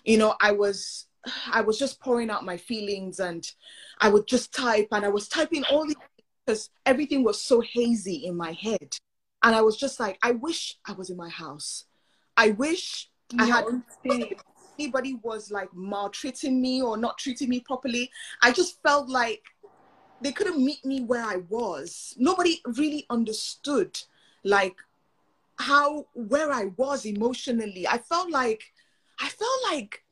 [0.04, 1.06] You know, I was
[1.52, 3.46] I was just pouring out my feelings and
[4.00, 5.96] I would just type and I was typing all these
[6.46, 8.96] because everything was so hazy in my head.
[9.44, 11.84] And I was just like, I wish I was in my house.
[12.36, 13.64] I wish I had
[14.78, 18.10] anybody was like maltreating me or not treating me properly.
[18.42, 19.42] I just felt like
[20.20, 22.14] they couldn't meet me where I was.
[22.18, 23.98] Nobody really understood
[24.44, 24.76] like
[25.58, 27.86] how where I was emotionally.
[27.86, 28.62] I felt like
[29.20, 30.02] I felt like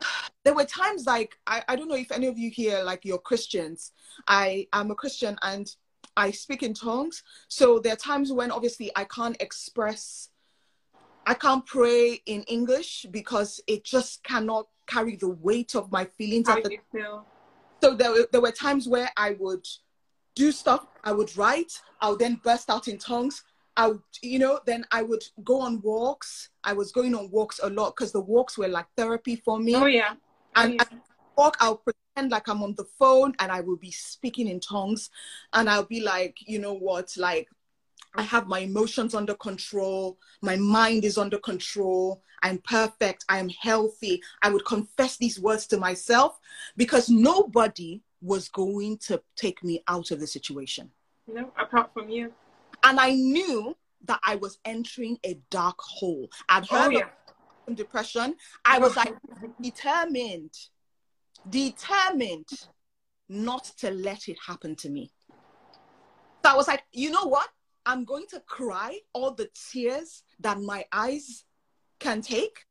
[0.44, 3.18] there were times like I, I don't know if any of you here like you're
[3.18, 3.92] Christians.
[4.26, 5.74] I am a Christian and
[6.16, 7.22] I speak in tongues.
[7.48, 10.30] So there are times when obviously I can't express
[11.26, 16.48] I can't pray in English because it just cannot carry the weight of my feelings.
[16.48, 17.26] How at the, feel?
[17.82, 19.66] so there were, there were times where I would
[20.36, 23.42] do stuff, I would write, I would then burst out in tongues.
[23.76, 26.50] I would, you know, then I would go on walks.
[26.64, 29.74] I was going on walks a lot because the walks were like therapy for me.
[29.74, 30.14] Oh yeah.
[30.54, 30.82] And oh, yeah.
[30.90, 30.96] I
[31.36, 35.10] walk, I'll pretend like I'm on the phone and I will be speaking in tongues,
[35.52, 37.48] and I'll be like, you know what, like
[38.16, 40.18] I have my emotions under control.
[40.42, 42.22] My mind is under control.
[42.42, 43.24] I'm perfect.
[43.28, 44.22] I am healthy.
[44.42, 46.38] I would confess these words to myself
[46.76, 50.90] because nobody was going to take me out of the situation.
[51.26, 52.32] No, apart from you.
[52.84, 56.28] And I knew that I was entering a dark hole.
[56.48, 57.08] I'd oh, heard oh, yeah.
[57.68, 58.36] of depression.
[58.64, 59.14] I was like
[59.60, 60.54] determined,
[61.48, 62.48] determined
[63.28, 65.10] not to let it happen to me.
[66.44, 67.48] So I was like, you know what?
[67.86, 71.44] I'm going to cry all the tears that my eyes
[72.00, 72.64] can take.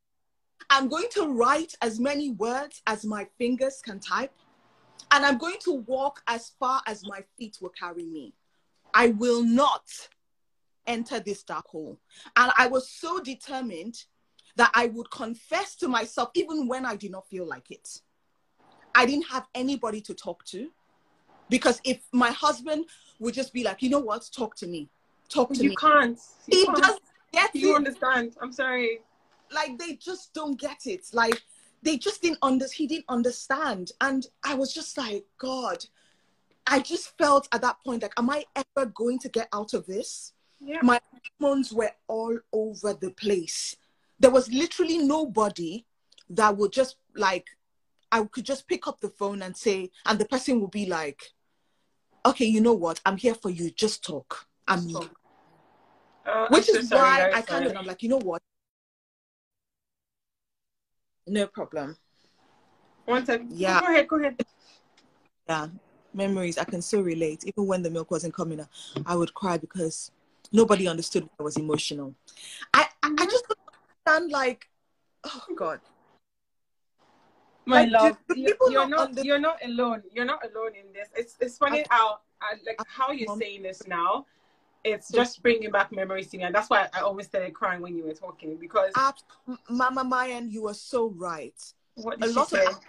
[0.70, 4.34] I'm going to write as many words as my fingers can type.
[5.12, 8.34] And I'm going to walk as far as my feet will carry me.
[8.94, 9.84] I will not
[10.86, 11.98] enter this dark hole.
[12.36, 14.04] And I was so determined
[14.58, 18.02] that I would confess to myself, even when I did not feel like it.
[18.94, 20.70] I didn't have anybody to talk to
[21.50, 22.86] because if my husband
[23.20, 24.90] would just be like, you know what, talk to me,
[25.30, 25.76] talk to you me.
[25.76, 26.20] Can't.
[26.48, 26.78] You he can't.
[26.78, 27.00] does
[27.32, 27.78] get you it.
[27.78, 28.36] understand.
[28.42, 29.00] I'm sorry.
[29.52, 31.06] Like they just don't get it.
[31.14, 31.42] Like
[31.82, 33.92] they just didn't under he didn't understand.
[34.02, 35.86] And I was just like, God,
[36.68, 39.86] I just felt at that point like, am I ever going to get out of
[39.86, 40.34] this?
[40.60, 40.80] Yeah.
[40.82, 41.00] My
[41.40, 43.76] hormones were all over the place.
[44.20, 45.86] There was literally nobody
[46.30, 47.46] that would just like
[48.12, 51.34] I could just pick up the phone and say, and the person would be like,
[52.26, 53.02] okay, you know what?
[53.06, 53.70] I'm here for you.
[53.72, 54.48] Just talk.
[54.68, 55.12] I'm Talk.
[56.26, 57.78] Uh, Which I'm is so sorry, why very I kind of.
[57.78, 58.42] I'm like, you know what?
[61.28, 61.98] No problem.
[63.06, 63.52] One second.
[63.52, 63.80] Yeah.
[63.80, 64.08] Go ahead.
[64.08, 64.42] Go ahead.
[65.48, 65.68] Yeah.
[66.14, 67.44] Memories, I can so relate.
[67.46, 68.68] Even when the milk wasn't coming out,
[69.06, 70.12] I would cry because
[70.52, 72.16] nobody understood I was emotional.
[72.74, 73.60] I, I, I just don't
[74.08, 74.68] understand, like,
[75.26, 75.82] oh God.
[77.66, 80.04] My Like, love, you, you're not not under- you're not alone.
[80.14, 81.10] You're not alone in this.
[81.16, 83.40] It's it's funny I- how I, like how you're Mom.
[83.40, 84.26] saying this now.
[84.86, 87.98] It's just bringing back memories to me, and that's why I always started crying when
[87.98, 89.24] you were talking because Abs-
[89.68, 91.56] Mama Mayan, you are so right.
[91.96, 92.66] what a did she lot say?
[92.66, 92.80] of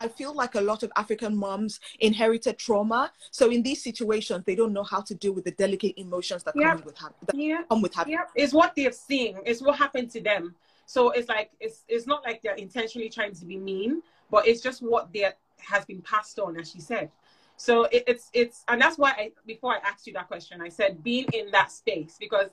[0.00, 3.10] I feel like a lot of African moms inherited trauma.
[3.30, 6.54] So in these situations, they don't know how to deal with the delicate emotions that
[6.56, 6.74] Yeah.
[6.74, 8.12] come with ha- that yeah, come with having.
[8.12, 8.24] yeah.
[8.34, 9.38] It's what they've seen.
[9.46, 10.54] It's what happened to them.
[10.84, 14.60] So it's like it's it's not like they're intentionally trying to be mean, but it's
[14.60, 17.10] just what they has been passed on, as she said.
[17.56, 20.68] So it, it's it's and that's why I before I asked you that question, I
[20.68, 22.50] said being in that space because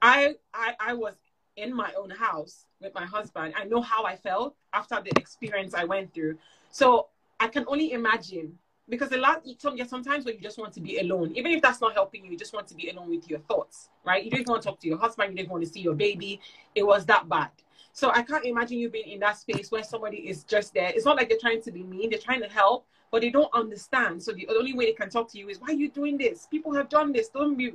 [0.00, 1.14] I I I was
[1.56, 3.54] in my own house with my husband.
[3.56, 6.38] I know how I felt after the experience I went through.
[6.70, 7.08] So
[7.40, 8.58] I can only imagine
[8.88, 9.42] because a lot
[9.86, 12.38] sometimes when you just want to be alone, even if that's not helping you, you
[12.38, 14.24] just want to be alone with your thoughts, right?
[14.24, 16.40] You don't want to talk to your husband, you don't want to see your baby.
[16.74, 17.50] It was that bad.
[17.92, 20.92] So I can't imagine you being in that space where somebody is just there.
[20.94, 23.52] It's not like they're trying to be mean, they're trying to help, but they don't
[23.54, 24.22] understand.
[24.22, 26.46] So the only way they can talk to you is, why are you doing this?
[26.46, 27.28] People have done this.
[27.28, 27.72] Don't be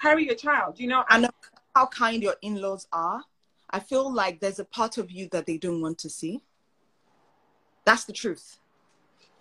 [0.00, 1.04] carry your child, you know?
[1.08, 1.30] I know
[1.74, 3.22] how kind your in-laws are.
[3.70, 6.40] I feel like there's a part of you that they don't want to see.
[7.84, 8.58] That's the truth.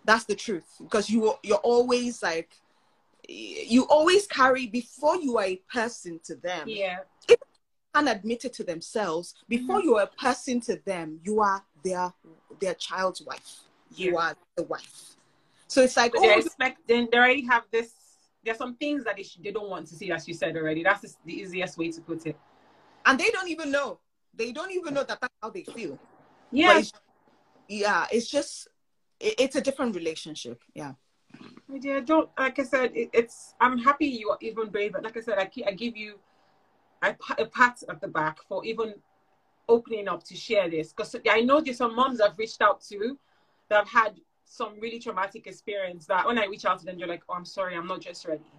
[0.06, 2.52] That's the truth because you you're always like
[3.28, 6.68] you always carry before you are a person to them.
[6.68, 7.00] yeah.
[7.96, 9.88] and admit it to themselves before mm-hmm.
[9.88, 12.14] you are a person to them you are their
[12.60, 13.62] their child's wife
[13.96, 14.20] you Yeah.
[14.20, 15.18] are the wife
[15.70, 17.94] so it's like But oh they're expecting, they already have this.
[18.44, 20.84] There's some things that they, sh- they don't want to see, as you said already.
[20.84, 22.38] That's the easiest way to put it.
[23.06, 24.00] and they don't even know
[24.34, 25.98] they don't even know that that's how they feel
[26.52, 26.92] Yeah, it's,
[27.68, 28.68] yeah it's just
[29.20, 30.94] it, it's a different relationship yeah
[31.68, 32.02] my dear.
[32.02, 32.92] Don't like I said.
[32.96, 33.54] It, it's.
[33.62, 34.94] I'm happy you are even brave.
[34.94, 36.20] But like I said, I, I give you
[37.04, 38.96] a, a pat at the back for even
[39.68, 43.18] opening up to share this because I know there's some moms I've reached out to
[43.70, 44.20] that have had
[44.50, 47.46] some really traumatic experience that when I reach out to them, you're like, "Oh, I'm
[47.46, 48.52] sorry, I'm not just ready."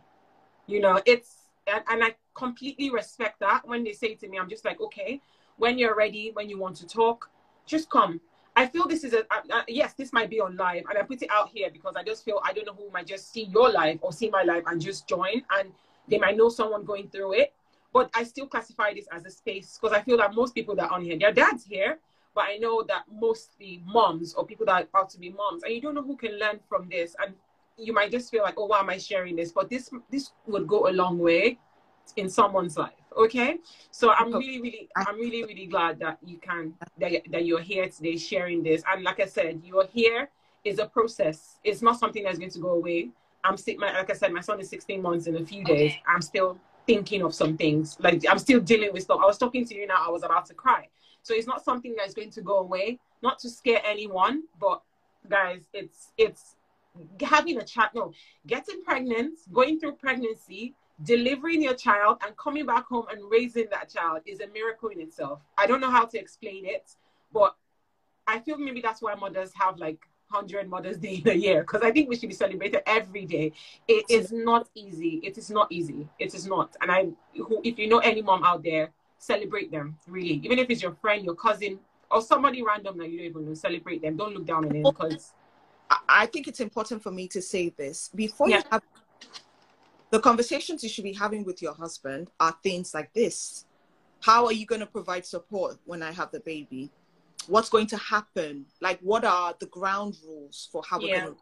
[0.66, 4.48] You know, it's and, and I completely respect that when they say to me, I'm
[4.48, 5.20] just like, okay,
[5.58, 7.28] when you're ready, when you want to talk,
[7.66, 8.20] just come.
[8.56, 9.24] I feel this is a
[9.68, 12.24] yes, this might be on live, and I put it out here because I just
[12.24, 14.80] feel I don't know who might just see your live or see my live and
[14.80, 15.72] just join, and
[16.08, 17.52] they might know someone going through it.
[17.92, 20.90] But I still classify this as a space because I feel that most people that
[20.90, 21.98] are on here, their dads here,
[22.34, 25.72] but I know that mostly moms or people that are about to be moms, and
[25.72, 27.34] you don't know who can learn from this, and
[27.76, 29.52] you might just feel like, oh, why am I sharing this?
[29.52, 31.58] But this this would go a long way
[32.16, 32.92] in someone's life.
[33.16, 33.58] Okay,
[33.90, 37.60] so I'm oh, really, really, I'm really, really glad that you can that that you're
[37.60, 38.82] here today sharing this.
[38.90, 40.28] And like I said, you're here
[40.64, 41.58] is a process.
[41.64, 43.10] It's not something that's going to go away.
[43.42, 45.94] I'm still, my, like I said, my son is 16 months in a few days.
[46.06, 47.96] I'm still thinking of some things.
[48.00, 49.20] Like I'm still dealing with stuff.
[49.22, 50.04] I was talking to you now.
[50.06, 50.88] I was about to cry.
[51.22, 52.98] So it's not something that's going to go away.
[53.22, 54.82] Not to scare anyone, but
[55.28, 56.56] guys, it's it's
[57.20, 57.90] having a child.
[57.94, 58.12] No,
[58.46, 63.88] getting pregnant, going through pregnancy, delivering your child and coming back home and raising that
[63.88, 65.40] child is a miracle in itself.
[65.56, 66.94] I don't know how to explain it,
[67.32, 67.54] but
[68.26, 69.98] I feel maybe that's why mothers have like
[70.30, 73.52] 100 Mother's Day in a year because I think we should be celebrated every day.
[73.88, 75.20] It is not easy.
[75.22, 76.08] It is not easy.
[76.18, 76.76] It is not.
[76.80, 78.90] And I, who, if you know any mom out there,
[79.20, 80.40] celebrate them really.
[80.42, 81.78] Even if it's your friend, your cousin,
[82.10, 84.16] or somebody random that you don't even know, celebrate them.
[84.16, 85.32] Don't look down on them because.
[86.08, 88.58] I think it's important for me to say this before yeah.
[88.58, 88.82] you have
[90.10, 93.66] the conversations you should be having with your husband are things like this.
[94.20, 96.90] How are you going to provide support when I have the baby?
[97.46, 101.40] what's going to happen like what are the ground rules for how we're going to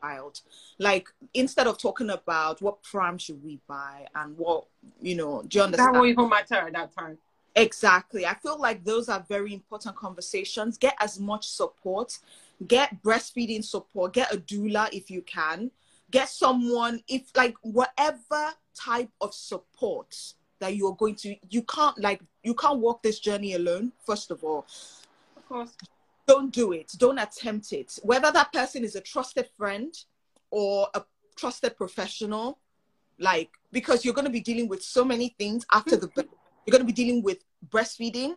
[0.00, 0.40] child
[0.78, 4.64] like instead of talking about what pram should we buy and what
[5.00, 5.94] you know do you understand?
[5.94, 7.18] that won't even matter at that time.
[7.58, 8.24] Exactly.
[8.24, 10.78] I feel like those are very important conversations.
[10.78, 12.18] Get as much support.
[12.66, 14.12] Get breastfeeding support.
[14.12, 15.70] Get a doula if you can.
[16.10, 20.16] Get someone if like whatever type of support
[20.60, 24.44] that you're going to you can't like you can't walk this journey alone first of
[24.44, 24.64] all.
[25.36, 25.76] Of course.
[26.28, 26.92] Don't do it.
[26.98, 27.98] Don't attempt it.
[28.02, 29.92] Whether that person is a trusted friend
[30.50, 31.02] or a
[31.36, 32.58] trusted professional,
[33.18, 36.86] like because you're going to be dealing with so many things after the you're going
[36.86, 37.38] to be dealing with
[37.70, 38.34] breastfeeding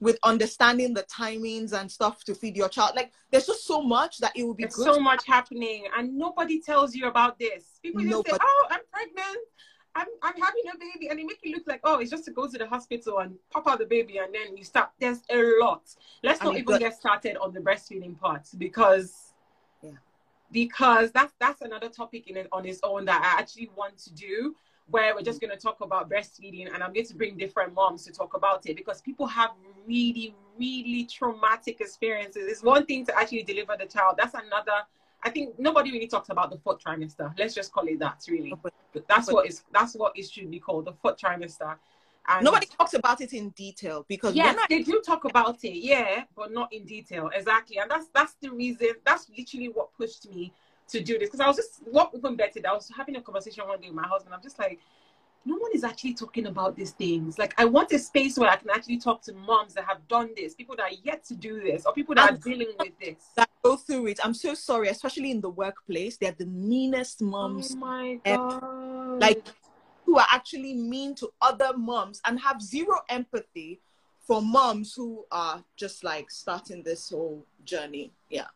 [0.00, 2.92] with understanding the timings and stuff to feed your child.
[2.94, 6.94] Like there's just so much that it will be so much happening and nobody tells
[6.94, 7.80] you about this.
[7.82, 9.38] People just say, Oh, I'm pregnant.
[9.94, 12.30] I'm, I'm having a baby and they make you look like oh it's just to
[12.30, 15.58] go to the hospital and pop out the baby and then you start there's a
[15.60, 15.82] lot.
[16.22, 19.34] Let's not even get started on the breastfeeding part because
[19.82, 19.90] yeah.
[20.50, 24.12] because that's that's another topic in it on its own that i actually want to
[24.14, 24.54] do
[24.88, 28.04] where we're just going to talk about breastfeeding and i'm going to bring different moms
[28.04, 29.50] to talk about it because people have
[29.88, 32.44] really really traumatic experiences.
[32.46, 34.16] It's one thing to actually deliver the child.
[34.18, 34.84] That's another
[35.24, 37.32] I think nobody really talks about the fourth trimester.
[37.38, 38.54] Let's just call it that, really.
[38.62, 38.72] But
[39.08, 41.76] that's what is that's what it should be called, the fourth trimester.
[42.28, 44.66] And nobody talks about it in detail because yes, I...
[44.68, 47.78] they do talk about it, yeah, but not in detail, exactly.
[47.78, 48.88] And that's that's the reason.
[49.04, 50.52] That's literally what pushed me
[50.88, 52.60] to do this because I was just what even better.
[52.68, 54.34] I was having a conversation one day with my husband.
[54.34, 54.78] I'm just like,
[55.44, 57.38] no one is actually talking about these things.
[57.38, 60.30] Like, I want a space where I can actually talk to moms that have done
[60.36, 62.98] this, people that are yet to do this, or people that and are dealing with
[63.00, 63.30] this.
[63.36, 64.20] That go through it.
[64.24, 66.16] I'm so sorry, especially in the workplace.
[66.16, 67.72] They're the meanest moms.
[67.72, 69.20] Oh my god!
[69.20, 69.44] Like,
[70.04, 73.80] who are actually mean to other moms and have zero empathy
[74.20, 78.12] for moms who are just like starting this whole journey.
[78.28, 78.46] Yeah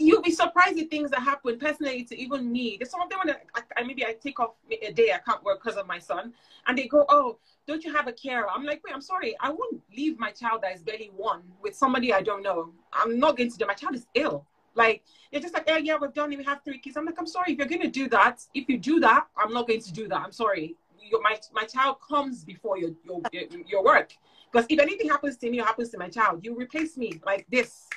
[0.00, 2.76] you'll be surprised at things that happen personally to even me.
[2.78, 5.42] There's some of them when I, I, maybe I take off a day I can't
[5.44, 6.32] work because of my son,
[6.66, 9.50] and they go, "Oh, don't you have a carer?" I'm like, "Wait, I'm sorry, I
[9.50, 12.72] won't leave my child that is barely one with somebody I don't know.
[12.92, 13.66] I'm not going to do.
[13.66, 14.46] My child is ill.
[14.74, 16.38] Like they're just like, "Oh yeah, we've done it.
[16.38, 18.68] We have three kids." I'm like, "I'm sorry, if you're going to do that, if
[18.68, 20.20] you do that, I'm not going to do that.
[20.20, 20.76] I'm sorry.
[20.98, 23.20] Your, my my child comes before your your
[23.66, 24.12] your work."
[24.50, 27.46] Because if anything happens to me or happens to my child, you replace me like
[27.50, 27.89] this.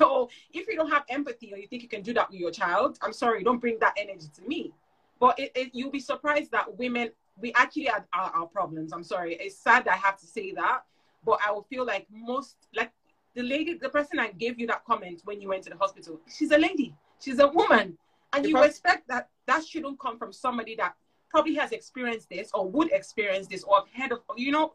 [0.00, 2.50] So if you don't have empathy or you think you can do that with your
[2.50, 4.72] child, I'm sorry, don't bring that energy to me.
[5.18, 8.94] But it, it, you'll be surprised that women, we actually have our, problems.
[8.94, 9.34] I'm sorry.
[9.34, 10.84] It's sad that I have to say that,
[11.26, 12.92] but I will feel like most, like
[13.34, 16.18] the lady, the person I gave you that comment when you went to the hospital,
[16.34, 17.98] she's a lady, she's a woman.
[18.32, 20.94] And you expect that that shouldn't come from somebody that
[21.28, 24.72] probably has experienced this or would experience this or have heard of, you know,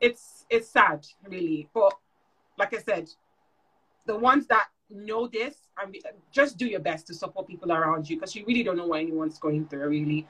[0.00, 1.70] it's, it's sad really.
[1.72, 1.94] But
[2.58, 3.10] like I said,
[4.06, 5.96] the ones that know this and
[6.30, 9.00] just do your best to support people around you because you really don't know what
[9.00, 10.26] anyone's going through really.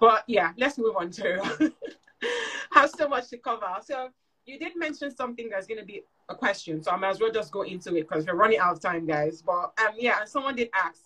[0.00, 1.72] But yeah let's move on to
[2.72, 3.76] have so much to cover.
[3.84, 4.08] So
[4.46, 7.30] you did mention something that's going to be a question so i might as well
[7.32, 9.42] just go into it because we're running out of time guys.
[9.42, 11.02] But um yeah someone did ask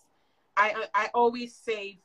[0.57, 1.97] i i, I always save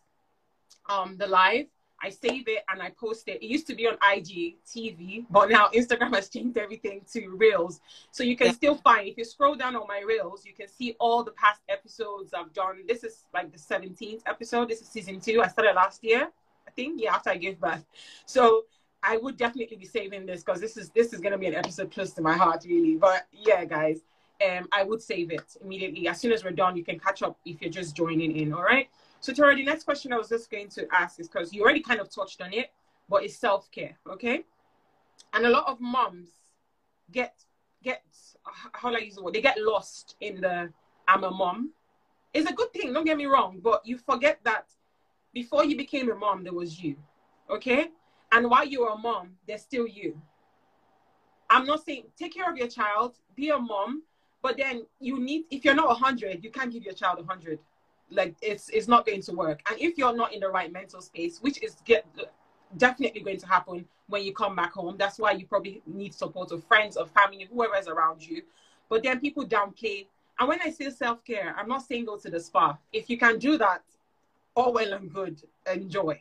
[0.89, 1.67] um the live
[2.03, 3.43] I save it and I post it.
[3.43, 7.81] It used to be on IG TV, but now Instagram has changed everything to Reels.
[8.11, 8.53] So you can yeah.
[8.53, 11.61] still find, if you scroll down on my Reels, you can see all the past
[11.69, 12.83] episodes I've done.
[12.87, 14.69] This is like the 17th episode.
[14.69, 15.43] This is season two.
[15.43, 16.29] I started last year,
[16.67, 17.85] I think, yeah, after I gave birth.
[18.27, 18.65] So
[19.03, 21.93] I would definitely be saving this because this is this is gonna be an episode
[21.93, 22.97] close to my heart, really.
[22.97, 24.01] But yeah, guys,
[24.47, 26.09] um, I would save it immediately.
[26.09, 28.63] As soon as we're done, you can catch up if you're just joining in, all
[28.63, 28.89] right?
[29.21, 31.81] So Tora, the next question I was just going to ask is because you already
[31.81, 32.71] kind of touched on it,
[33.09, 34.45] but it's self-care, okay?
[35.33, 36.29] And a lot of moms
[37.11, 37.35] get
[37.83, 38.03] get
[38.73, 39.35] how do I use the word?
[39.35, 40.71] They get lost in the
[41.07, 41.71] I'm a mom.
[42.35, 44.67] It's a good thing, don't get me wrong, but you forget that
[45.33, 46.97] before you became a mom, there was you.
[47.51, 47.89] Okay?
[48.31, 50.21] And while you were a mom, there's still you.
[51.51, 54.03] I'm not saying take care of your child, be a mom,
[54.43, 57.59] but then you need if you're not 100, you can't give your child 100
[58.11, 59.61] like it's it's not going to work.
[59.71, 62.07] And if you're not in the right mental space, which is get
[62.77, 66.53] definitely going to happen when you come back home, that's why you probably need support
[66.53, 68.43] of friends or family, whoever is around you.
[68.89, 70.07] But then people downplay.
[70.39, 72.79] And when I say self care, I'm not saying go to the spa.
[72.93, 73.83] If you can do that,
[74.55, 75.41] all well and good,
[75.71, 76.21] enjoy.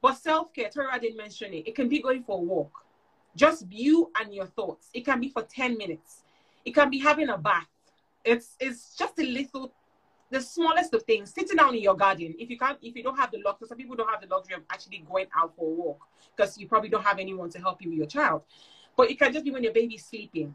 [0.00, 1.66] But self care, Tora didn't mention it.
[1.66, 2.72] It can be going for a walk,
[3.36, 4.90] just you and your thoughts.
[4.94, 6.22] It can be for 10 minutes.
[6.64, 7.66] It can be having a bath.
[8.24, 9.72] It's it's just a little
[10.34, 12.34] the smallest of things, sitting down in your garden.
[12.38, 14.56] If you can't, if you don't have the luxury, some people don't have the luxury
[14.56, 16.00] of actually going out for a walk
[16.36, 18.42] because you probably don't have anyone to help you with your child.
[18.96, 20.52] But it can just be when your baby's sleeping.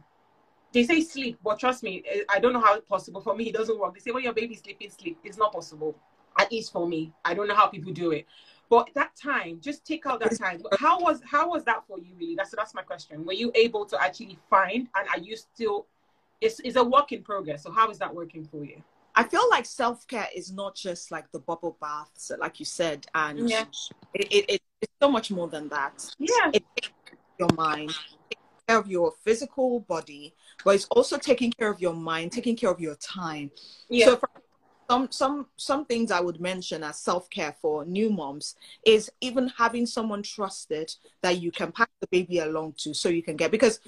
[0.74, 3.22] They say sleep, but trust me, eh, I don't know how it's possible.
[3.22, 3.94] For me, it doesn't work.
[3.94, 5.18] They say when your baby's sleeping, sleep.
[5.24, 5.96] It's not possible.
[6.38, 8.28] At least for me, I don't know how people do it.
[8.70, 10.62] But that time, just take out that time.
[10.78, 12.36] How was how was that for you, really?
[12.36, 13.26] That's that's my question.
[13.26, 15.88] Were you able to actually find, and are you still?
[16.42, 17.64] It's, it's a work in progress.
[17.64, 18.82] So how is that working for you?
[19.20, 23.06] I feel like self care is not just like the bubble baths, like you said,
[23.14, 23.66] and yeah.
[24.14, 26.10] it, it, it, it's so much more than that.
[26.18, 26.64] Yeah, it
[27.38, 27.94] your mind,
[28.30, 32.56] taking care of your physical body, but it's also taking care of your mind, taking
[32.56, 33.52] care of your time.
[33.90, 34.06] Yeah.
[34.06, 34.30] So for
[34.90, 38.56] some some some things I would mention as self care for new moms
[38.86, 43.22] is even having someone trusted that you can pack the baby along to, so you
[43.22, 43.82] can get because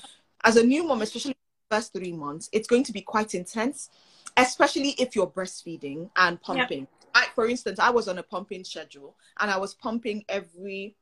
[0.43, 1.37] as a new mom, especially
[1.69, 3.89] first three months, it's going to be quite intense
[4.41, 6.87] especially if you're breastfeeding and pumping.
[7.13, 10.95] I, for instance, I was on a pumping schedule and I was pumping every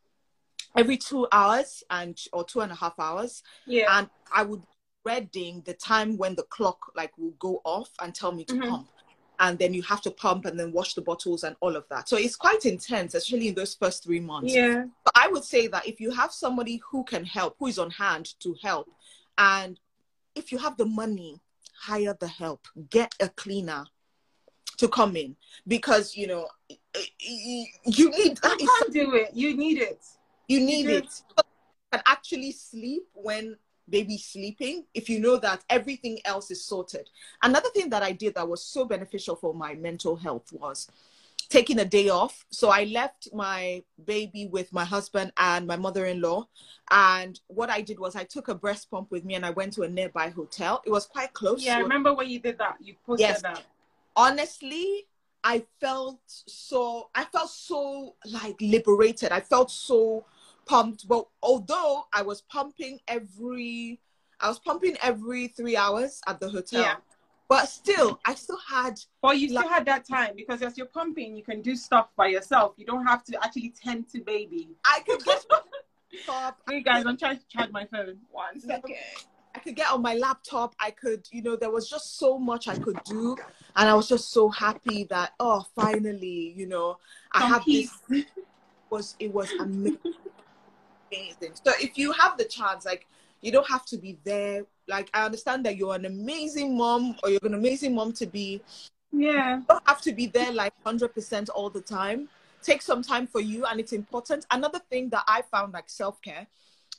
[0.77, 3.43] every two hours and or two and a half hours.
[3.65, 3.85] Yeah.
[3.89, 4.63] And I would
[5.05, 8.69] reading the time when the clock like will go off and tell me to mm-hmm.
[8.69, 8.87] pump.
[9.41, 12.09] And then you have to pump and then wash the bottles and all of that.
[12.09, 14.53] So it's quite intense, especially in those first three months.
[14.53, 14.83] Yeah.
[15.05, 17.89] But I would say that if you have somebody who can help, who is on
[17.89, 18.89] hand to help,
[19.37, 19.79] and
[20.35, 21.39] if you have the money
[21.79, 23.85] hire the help, get a cleaner
[24.77, 25.35] to come in
[25.67, 26.47] because you know
[27.19, 28.39] you need.
[28.43, 29.31] You can't do it.
[29.33, 30.05] You need it.
[30.47, 31.21] You need you it.
[31.91, 33.57] And actually sleep when
[33.89, 37.09] baby's sleeping if you know that everything else is sorted.
[37.41, 40.87] Another thing that I did that was so beneficial for my mental health was
[41.49, 42.45] taking a day off.
[42.51, 46.47] So I left my baby with my husband and my mother in law.
[46.91, 49.73] And what I did was I took a breast pump with me and I went
[49.73, 50.81] to a nearby hotel.
[50.85, 51.63] It was quite close.
[51.63, 52.77] Yeah, I remember when you did that.
[52.79, 53.41] You posted yes.
[53.41, 53.63] that.
[54.15, 55.07] Honestly,
[55.43, 59.31] I felt so I felt so like liberated.
[59.31, 60.25] I felt so
[60.65, 61.07] pumped.
[61.07, 63.99] But although I was pumping every
[64.39, 66.81] I was pumping every three hours at the hotel.
[66.81, 66.95] Yeah.
[67.49, 68.99] But still, I still had.
[69.21, 72.09] But you like, still had that time because as you're pumping, you can do stuff
[72.15, 72.75] by yourself.
[72.77, 74.69] You don't have to actually tend to baby.
[74.85, 75.43] I could get.
[76.23, 76.59] stop.
[76.69, 78.17] Hey guys, I'm trying to charge my phone.
[78.31, 78.95] One second.
[79.55, 80.75] I could get on my laptop.
[80.79, 83.35] I could, you know, there was just so much I could do,
[83.75, 86.99] and I was just so happy that oh, finally, you know,
[87.31, 87.91] I have peace.
[88.07, 88.25] this.
[88.91, 91.53] Was it was amazing.
[91.63, 93.07] So if you have the chance, like
[93.41, 94.65] you don't have to be there.
[94.87, 98.61] Like I understand that you're an amazing mom or you're an amazing mom to be.
[99.11, 99.57] Yeah.
[99.57, 102.29] You don't have to be there like hundred percent all the time.
[102.61, 104.45] Take some time for you and it's important.
[104.51, 106.45] Another thing that I found like self-care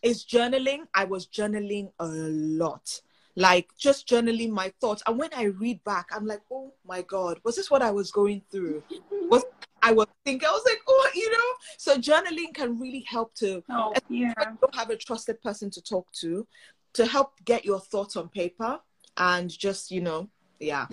[0.02, 0.86] is journaling.
[0.94, 3.00] I was journaling a lot
[3.36, 5.02] like just journaling my thoughts.
[5.06, 8.10] And when I read back, I'm like, oh my God, was this what I was
[8.10, 8.82] going through?
[9.28, 9.44] Was
[9.82, 11.38] I was thinking, I was like, oh, you know,
[11.78, 14.32] so journaling can really help to, oh, yeah.
[14.74, 16.46] have a trusted person to talk to,
[16.94, 18.80] to help get your thoughts on paper
[19.16, 20.28] and just, you know,
[20.58, 20.86] yeah.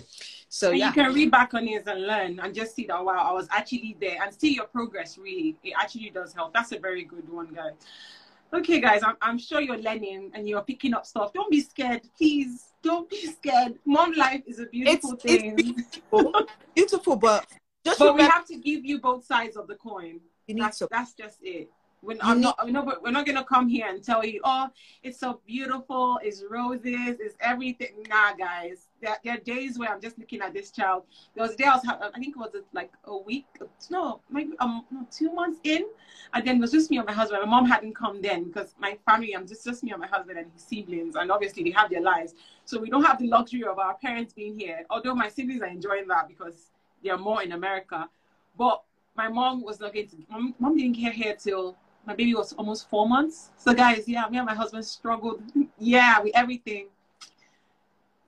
[0.47, 0.87] So and yeah.
[0.87, 3.47] You can read back on it and learn and just see that, wow, I was
[3.51, 5.57] actually there and see your progress really.
[5.63, 6.53] It actually does help.
[6.53, 7.73] That's a very good one, guys.
[8.53, 11.33] Okay, guys, I'm, I'm sure you're learning and you're picking up stuff.
[11.33, 12.71] Don't be scared, please.
[12.81, 13.77] Don't be scared.
[13.85, 15.53] Mom life is a beautiful it's, thing.
[15.57, 16.33] It's beautiful.
[16.73, 17.45] beautiful, but
[17.87, 20.19] just but we have to give you both sides of the coin.
[20.47, 20.87] You need that's, to.
[20.91, 21.69] That's just it.
[22.01, 24.69] When I'm not, no, but we're not gonna come here and tell you, oh,
[25.01, 28.03] it's so beautiful, it's roses, it's everything.
[28.07, 31.03] Nah, guys, there, there are days where I'm just looking at this child.
[31.33, 33.47] There was a day I was, I think it was like a week,
[33.89, 35.85] no, maybe um, no, two months in,
[36.33, 37.41] and then it was just me and my husband.
[37.41, 40.37] My mom hadn't come then because my family, I'm just just me and my husband
[40.37, 43.63] and his siblings, and obviously they have their lives, so we don't have the luxury
[43.63, 44.85] of our parents being here.
[44.91, 46.69] Although my siblings are enjoying that because
[47.03, 48.09] they're more in America,
[48.57, 48.83] but
[49.15, 50.15] my mom was not going to.
[50.59, 51.75] Mom, didn't get here till
[52.05, 53.49] my baby was almost four months.
[53.57, 55.41] So guys, yeah, me and my husband struggled.
[55.79, 56.87] yeah, with everything.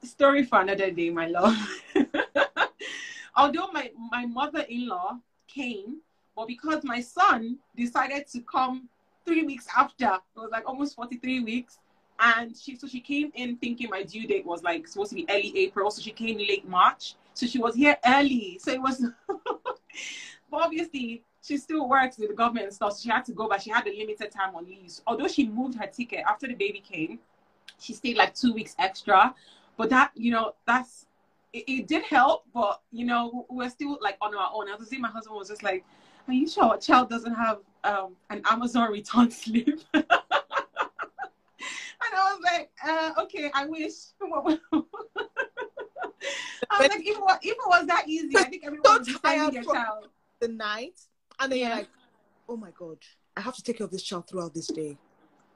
[0.04, 1.56] Story for another day, my love.
[3.36, 5.98] Although my, my mother-in-law came,
[6.36, 8.90] but because my son decided to come
[9.26, 11.80] three weeks after, it was like almost 43 weeks.
[12.20, 15.26] And she so she came in thinking my due date was like supposed to be
[15.30, 15.90] early April.
[15.90, 17.16] So she came late March.
[17.40, 18.60] So she was here early.
[18.62, 19.82] So it was but
[20.52, 22.94] obviously, she still works with the government and stuff.
[22.94, 24.92] So she had to go, but she had a limited time on leave.
[25.08, 27.20] Although she moved her ticket after the baby came,
[27.80, 29.34] she stayed like two weeks extra.
[29.78, 31.06] But that, you know, that's
[31.54, 34.70] it, it did help, but you know, we're still like on our own.
[34.70, 35.86] I was saying my husband was just like,
[36.28, 39.80] Are you sure a child doesn't have um, an Amazon return slip?
[39.94, 40.04] and
[42.14, 43.94] I was like, uh, okay, I wish.
[46.80, 49.14] Was like, if it was, if it was that easy, I think everyone would be
[49.24, 50.08] sending their child.
[50.40, 51.00] The night,
[51.40, 51.68] and then Yeah.
[51.68, 51.90] you're like,
[52.48, 52.98] oh my god,
[53.36, 54.98] I have to take care of this child throughout this day.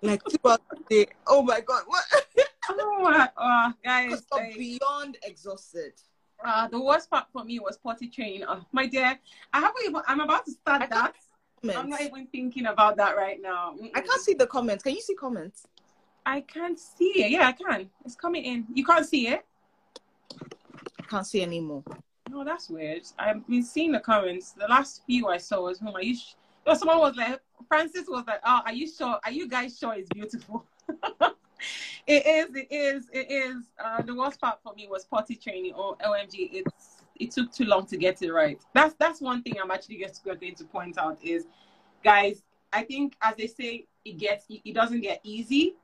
[0.02, 1.08] Like throughout the day.
[1.28, 2.04] Oh my god, what?
[2.70, 5.94] Oh, oh, guys, like, beyond exhausted.
[6.46, 8.46] uh, the worst part for me was potty training.
[8.48, 9.20] Oh, my dear,
[9.52, 10.02] I haven't even.
[10.08, 11.14] I'm about to start I that.
[11.76, 13.76] I'm not even thinking about that right now.
[13.94, 14.82] I can't see the comments.
[14.84, 15.68] Can you see comments?
[16.26, 17.32] I can't see it.
[17.32, 17.90] Yeah, I can.
[18.06, 18.66] It's coming in.
[18.74, 19.46] You can't see it.
[21.14, 21.84] I can't see anymore.
[22.28, 23.04] No, that's weird.
[23.20, 24.54] I've been seeing the comments.
[24.54, 26.34] The last few I saw was, "Home, are you?" Sh-?
[26.74, 29.20] Someone was like, Francis was like, "Oh, are you sure?
[29.24, 30.66] Are you guys sure it's beautiful?"
[32.08, 32.56] it is.
[32.56, 33.10] It is.
[33.14, 33.58] It is.
[33.78, 35.74] Uh, the worst part for me was potty training.
[35.74, 38.60] Or OMG, it's it took too long to get it right.
[38.74, 41.46] That's that's one thing I'm actually just going to point out is,
[42.04, 42.42] guys.
[42.72, 45.76] I think as they say, it gets it doesn't get easy,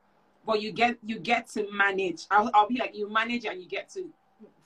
[0.43, 2.25] but you get you get to manage.
[2.31, 4.09] I'll, I'll be like you manage and you get to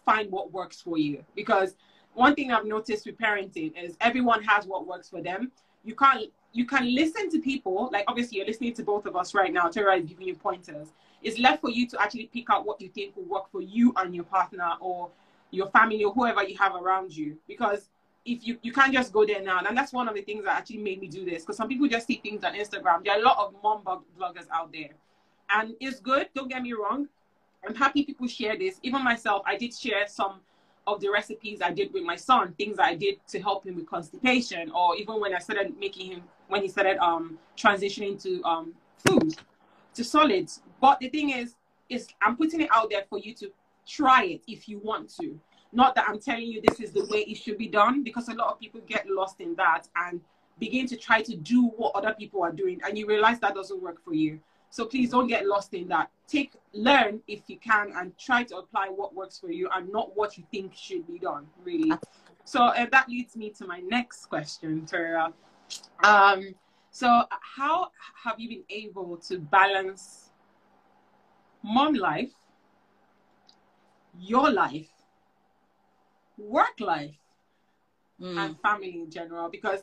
[0.05, 1.23] find what works for you.
[1.35, 1.75] Because
[2.13, 5.51] one thing I've noticed with parenting is everyone has what works for them.
[5.83, 9.33] You can't you can listen to people like obviously you're listening to both of us
[9.33, 9.69] right now.
[9.69, 10.89] Tara is giving you pointers.
[11.23, 13.93] It's left for you to actually pick out what you think will work for you
[13.97, 15.09] and your partner or
[15.51, 17.37] your family or whoever you have around you.
[17.47, 17.89] Because
[18.25, 19.59] if you you can't just go there now.
[19.67, 21.43] And that's one of the things that actually made me do this.
[21.43, 23.03] Because some people just see things on instagram.
[23.03, 24.91] There are a lot of mom blog- bloggers out there.
[25.49, 27.07] And it's good don't get me wrong
[27.67, 28.79] i'm happy people share this.
[28.83, 30.39] Even myself i did share some
[30.85, 33.85] of the recipes i did with my son things i did to help him with
[33.85, 38.73] constipation or even when i started making him when he started um transitioning to um
[39.05, 39.35] food
[39.93, 40.61] to solids.
[40.81, 41.55] But the thing is
[41.89, 43.51] is i'm putting it out there for you to
[43.87, 45.39] try it if you want to.
[45.71, 48.33] Not that i'm telling you this is the way it should be done because a
[48.33, 50.19] lot of people get lost in that and
[50.59, 53.81] begin to try to do what other people are doing and you realize that doesn't
[53.81, 54.39] work for you
[54.73, 58.57] so please don't get lost in that take learn if you can and try to
[58.57, 61.91] apply what works for you and not what you think should be done really
[62.43, 65.31] so uh, that leads me to my next question Tara.
[66.03, 66.55] um
[66.89, 67.07] so
[67.57, 67.89] how
[68.23, 70.31] have you been able to balance
[71.61, 72.33] mom life
[74.19, 74.89] your life
[76.37, 77.15] work life
[78.21, 78.37] Mm.
[78.37, 79.81] and family in general because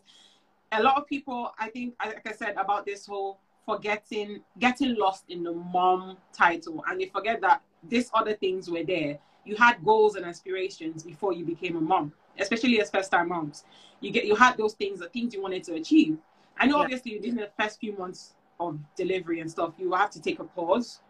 [0.71, 3.41] a lot of people i think like i said about this whole
[3.71, 8.83] forgetting getting lost in the mom title and they forget that these other things were
[8.83, 13.29] there you had goals and aspirations before you became a mom especially as first time
[13.29, 13.65] moms
[14.01, 16.17] you get you had those things the things you wanted to achieve
[16.59, 16.83] i know Yeah.
[16.83, 20.45] obviously within the first few months of delivery and stuff you have to take a
[20.45, 21.01] pause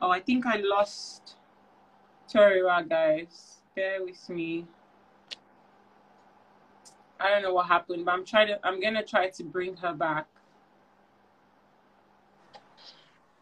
[0.00, 1.36] oh i think i lost
[2.26, 4.66] sorry guys bear with me
[7.20, 8.60] I don't know what happened, but I'm trying to.
[8.64, 10.26] I'm gonna try to bring her back.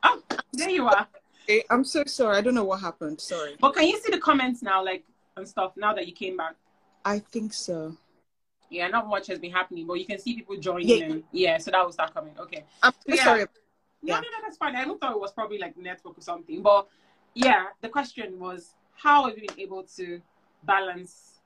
[0.02, 0.22] Oh,
[0.56, 1.06] there you are.
[1.44, 2.36] Okay, I'm so sorry.
[2.36, 3.20] I don't know what happened.
[3.20, 3.56] Sorry.
[3.60, 5.04] But can you see the comments now, like
[5.36, 5.72] and stuff?
[5.76, 6.54] Now that you came back,
[7.04, 7.96] I think so.
[8.68, 10.88] yeah, not much has been happening, but you can see people joining.
[10.88, 11.04] Yeah.
[11.06, 12.34] And, yeah, so that will start coming.
[12.38, 12.64] Okay.
[12.82, 13.24] I'm so Yeah.
[13.24, 13.40] sorry.
[13.40, 14.20] No, Yeah.
[14.20, 14.74] no, no, that's fine.
[14.74, 16.62] I thought it was probably like network or something.
[16.62, 16.88] But
[17.34, 20.20] yeah, the question was how have you been able to
[20.64, 21.38] balance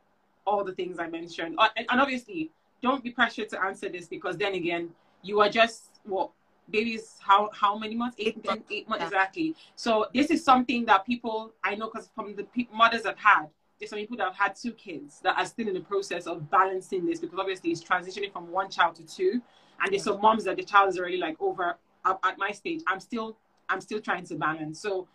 [0.46, 1.56] all the things I mentioned?
[1.58, 2.50] Uh, And, and obviously,
[2.80, 6.30] don't be pressured to answer this because then again, you are just what
[6.70, 9.06] babies how how many months eight ten- eight months Yeah.
[9.08, 13.18] exactly so this is something that people i know because from the pe- mothers i've
[13.18, 13.46] had
[13.78, 16.50] there's some people that have had two kids that are still in the process of
[16.50, 19.40] balancing this because obviously it's transitioning from one child to two
[19.82, 22.80] and there's some moms that the child is already like over up at my stage
[22.86, 23.36] i'm still
[23.68, 25.06] i'm still trying to balance so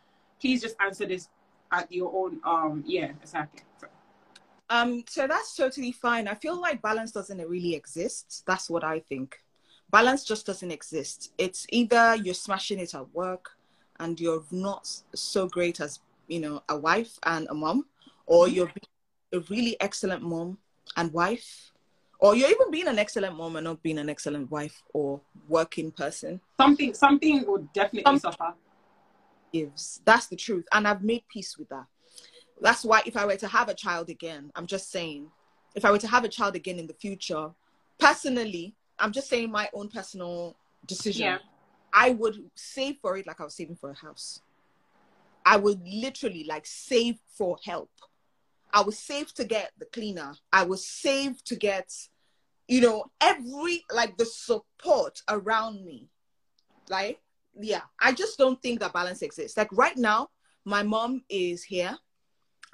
[0.42, 1.30] please just answer this
[1.72, 3.88] at your own um yeah exactly so,
[4.70, 6.28] Um, so that's totally fine.
[6.28, 8.44] I feel like balance doesn't really exist.
[8.48, 9.38] That's what I think.
[9.96, 11.32] Balance just doesn't exist.
[11.38, 13.52] It's either you're smashing it at work
[13.98, 17.86] and you're not so great as, you know, a wife and a mom,
[18.26, 18.56] or mm-hmm.
[18.56, 20.58] you're being a really excellent mom
[20.98, 21.72] and wife,
[22.20, 25.92] or you're even being an excellent mom and not being an excellent wife or working
[25.92, 26.42] person.
[26.60, 28.54] something something would definitely Some- suffer
[29.54, 30.02] gives.
[30.04, 30.66] That's the truth.
[30.74, 31.86] And I've made peace with that.
[32.60, 35.32] That's why if I were to have a child again, I'm just saying,
[35.74, 37.52] if I were to have a child again in the future,
[37.98, 41.26] personally, I'm just saying my own personal decision.
[41.26, 41.38] Yeah.
[41.94, 44.42] I would save for it like I was saving for a house.
[45.46, 47.90] I would literally like save for help.
[48.74, 50.34] I would save to get the cleaner.
[50.52, 51.92] I would save to get
[52.68, 56.10] you know, every like the support around me,
[56.90, 57.20] like,
[57.60, 59.58] yeah, I just don't think that balance exists.
[59.58, 60.30] Like right now,
[60.66, 61.98] my mom is here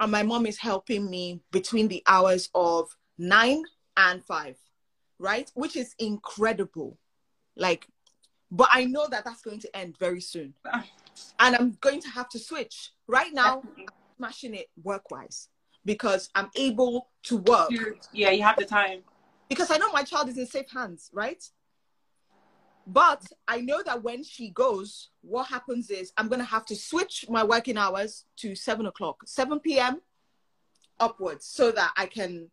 [0.00, 3.62] and my mom is helping me between the hours of nine
[3.96, 4.56] and five,
[5.22, 5.50] right?
[5.54, 6.98] Which is incredible.
[7.56, 7.86] Like,
[8.50, 10.54] but I know that that's going to end very soon.
[11.38, 12.90] And I'm going to have to switch.
[13.06, 13.62] Right now,
[14.18, 15.48] smashing it work wise
[15.84, 17.70] because I'm able to work.
[18.12, 19.00] Yeah, you have the time.
[19.48, 21.42] Because I know my child is in safe hands, right?
[22.86, 26.76] But I know that when she goes, what happens is I'm going to have to
[26.76, 30.00] switch my working hours to seven o'clock, 7 p.m.
[30.98, 32.50] upwards, so that I can.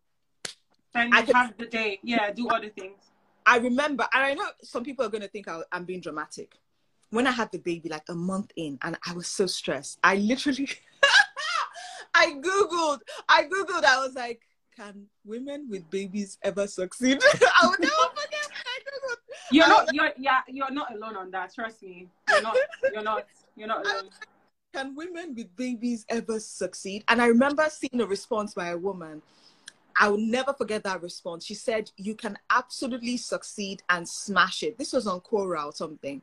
[0.95, 2.97] And I have the day, yeah, do other things.
[3.45, 6.53] I remember, and I know some people are going to think I'm being dramatic.
[7.09, 10.15] When I had the baby, like a month in, and I was so stressed, I
[10.15, 10.69] literally,
[12.13, 14.41] I Googled, I Googled, I was like,
[14.75, 17.19] can women with babies ever succeed?
[17.61, 18.49] I would never forget.
[19.51, 19.93] You're not.
[19.93, 20.41] You're yeah.
[20.47, 21.53] You're not alone on that.
[21.53, 22.07] Trust me.
[22.29, 22.55] You're not.
[22.93, 23.25] You're not.
[23.55, 24.09] You're not alone.
[24.73, 27.03] Can women with babies ever succeed?
[27.07, 29.21] And I remember seeing a response by a woman.
[29.99, 31.45] I will never forget that response.
[31.45, 36.21] She said, "You can absolutely succeed and smash it." This was on Quora or something.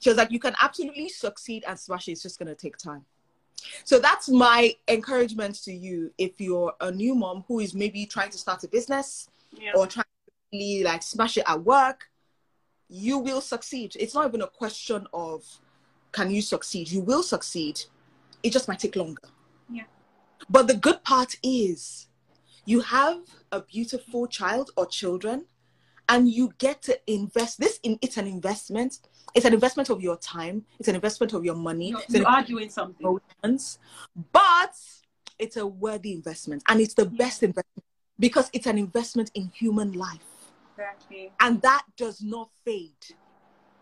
[0.00, 2.12] She was like, "You can absolutely succeed and smash it.
[2.12, 3.04] It's just going to take time."
[3.84, 8.30] So that's my encouragement to you if you're a new mom who is maybe trying
[8.30, 9.72] to start a business yeah.
[9.74, 12.08] or trying to really like smash it at work
[12.88, 13.96] you will succeed.
[13.98, 15.44] It's not even a question of
[16.12, 16.90] can you succeed?
[16.90, 17.80] You will succeed.
[18.42, 19.28] It just might take longer.
[19.70, 19.84] Yeah.
[20.48, 22.05] But the good part is
[22.66, 23.20] you have
[23.52, 25.46] a beautiful child or children
[26.08, 28.98] and you get to invest this in it's an investment.
[29.34, 30.64] It's an investment of your time.
[30.78, 31.90] It's an investment of your money.
[31.90, 33.18] You, you are doing something.
[34.32, 34.74] but
[35.38, 37.84] it's a worthy investment and it's the best investment
[38.18, 40.24] because it's an investment in human life.
[40.72, 41.32] Exactly.
[41.40, 42.92] And that does not fade.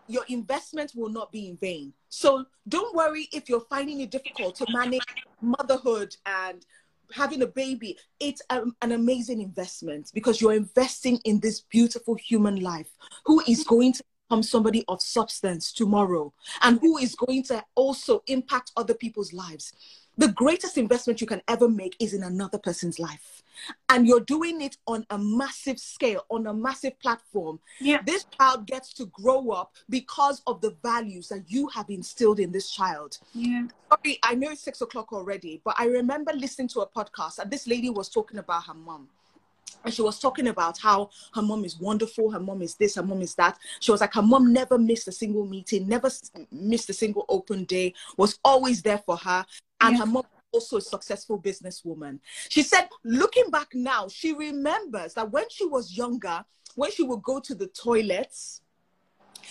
[0.07, 1.93] Your investment will not be in vain.
[2.09, 5.01] So don't worry if you're finding it difficult to manage
[5.41, 6.65] motherhood and
[7.13, 7.97] having a baby.
[8.19, 12.89] It's a, an amazing investment because you're investing in this beautiful human life
[13.25, 18.23] who is going to become somebody of substance tomorrow and who is going to also
[18.27, 19.73] impact other people's lives.
[20.17, 23.43] The greatest investment you can ever make is in another person's life
[23.89, 28.01] and you're doing it on a massive scale, on a massive platform, yeah.
[28.05, 32.51] this child gets to grow up because of the values that you have instilled in
[32.51, 33.17] this child.
[33.33, 33.67] Yeah.
[33.89, 37.49] Sorry, I know it's six o'clock already, but I remember listening to a podcast and
[37.51, 39.07] this lady was talking about her mom.
[39.83, 43.03] And she was talking about how her mom is wonderful, her mom is this, her
[43.03, 43.57] mom is that.
[43.79, 46.09] She was like, her mom never missed a single meeting, never
[46.51, 49.45] missed a single open day, was always there for her.
[49.81, 49.99] And yeah.
[49.99, 52.19] her mom also a successful businesswoman.
[52.49, 56.43] She said, looking back now, she remembers that when she was younger,
[56.75, 58.61] when she would go to the toilets,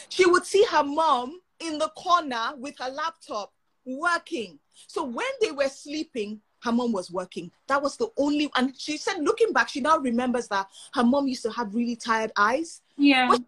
[0.09, 3.53] she would see her mom in the corner with her laptop
[3.85, 4.59] working.
[4.87, 7.51] So when they were sleeping, her mom was working.
[7.69, 11.29] That was the only, and she said, looking back, she now remembers that her mom
[11.29, 12.81] used to have really tired eyes.
[12.97, 13.29] Yeah.
[13.29, 13.43] But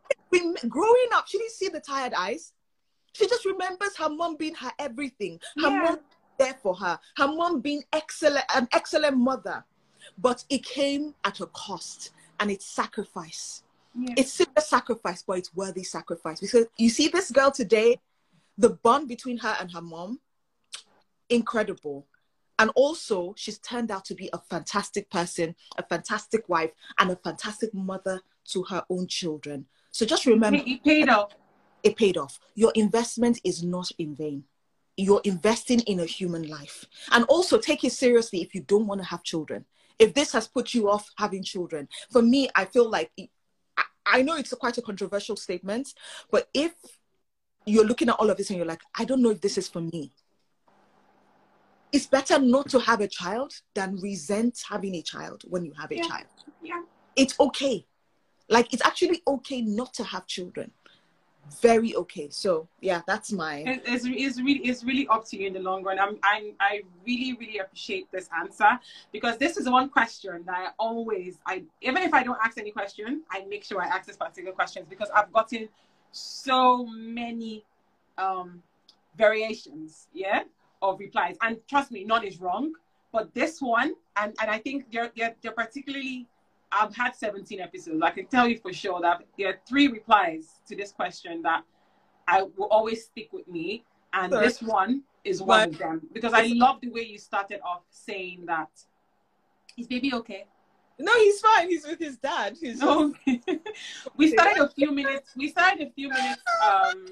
[0.69, 2.53] growing up, she didn't see the tired eyes.
[3.15, 5.41] She just remembers her mom being her everything.
[5.57, 5.83] Her yeah.
[5.83, 5.99] mom
[6.39, 6.99] there for her.
[7.17, 9.65] Her mom being excellent, an excellent mother,
[10.19, 13.63] but it came at a cost and it's sacrifice.
[13.99, 14.15] Yeah.
[14.19, 17.99] It's a sacrifice, but it's worthy sacrifice because you see this girl today,
[18.59, 20.21] the bond between her and her mom,
[21.31, 22.07] incredible.
[22.59, 27.17] And also, she's turned out to be a fantastic person, a fantastic wife, and a
[27.17, 28.21] fantastic mother
[28.53, 29.67] to her own children.
[29.91, 31.35] So just remember, it paid off.
[31.83, 32.41] It paid off.
[32.55, 34.45] Your investment is not in vain
[34.97, 36.85] you're investing in a human life.
[37.13, 39.65] And also take it seriously if you don't want to have children.
[39.99, 43.11] If this has put you off having children, for me, I feel like
[44.05, 45.95] I know it's a quite a controversial statement,
[46.31, 46.73] but if
[47.65, 49.69] you're looking at all of this and you're like, I don't know if this is
[49.69, 50.13] for me,
[51.93, 55.91] it's better not to have a child than resent having a child when you have
[55.91, 56.03] a yeah.
[56.03, 56.27] child.
[56.63, 56.83] Yeah.
[57.15, 57.87] It's okay.
[58.49, 60.71] Like, it's actually okay not to have children
[61.61, 62.29] very okay.
[62.31, 63.65] So yeah, that's my.
[63.67, 65.99] It's, it's really it's really up to you in the long run.
[65.99, 68.79] I'm, I'm I really really appreciate this answer
[69.13, 72.71] because this is one question that I always I even if I don't ask any
[72.71, 75.69] question, I make sure I ask this particular questions because I've gotten
[76.13, 77.65] so many
[78.19, 78.63] um
[79.17, 80.43] variations, yeah,
[80.83, 82.73] of replies, and trust me, none is wrong.
[83.13, 86.27] But this one, and and I think they're they're, they're particularly
[86.73, 88.03] I've had 17 episodes.
[88.03, 91.63] I can tell you for sure that there are three replies to this question that
[92.27, 93.85] I will always stick with me.
[94.13, 94.47] And Sorry.
[94.47, 98.45] this one is one of them because I love the way you started off saying
[98.47, 98.69] that
[99.77, 100.47] is baby okay?
[100.99, 101.69] No, he's fine.
[101.69, 102.57] He's with his dad.
[102.61, 103.15] He's no.
[104.17, 105.31] we started a few minutes.
[105.37, 106.43] We started a few minutes.
[106.65, 107.07] Um,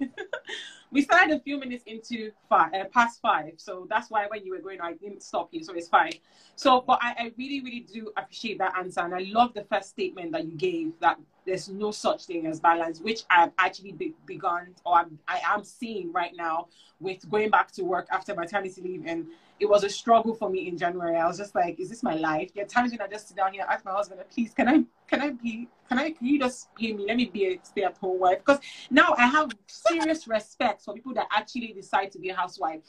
[0.90, 4.52] we started a few minutes into five, uh, past five, so that's why when you
[4.52, 6.14] were going, I didn't stop you, so it's fine.
[6.56, 9.90] So, but I, I really, really do appreciate that answer, and I love the first
[9.90, 14.14] statement that you gave that there's no such thing as balance, which I've actually be-
[14.26, 16.68] begun or I'm, I am seeing right now
[17.00, 19.04] with going back to work after maternity leave.
[19.06, 19.26] And
[19.60, 21.16] it was a struggle for me in January.
[21.16, 22.52] I was just like, is this my life?
[22.54, 24.84] There are times when I just sit down here, ask my husband, please, can I,
[25.06, 27.04] can I be, can I, can you just pay me?
[27.06, 28.38] Let me be a stay at home wife.
[28.38, 32.80] Because now I have serious respect for people that actually decide to be a housewife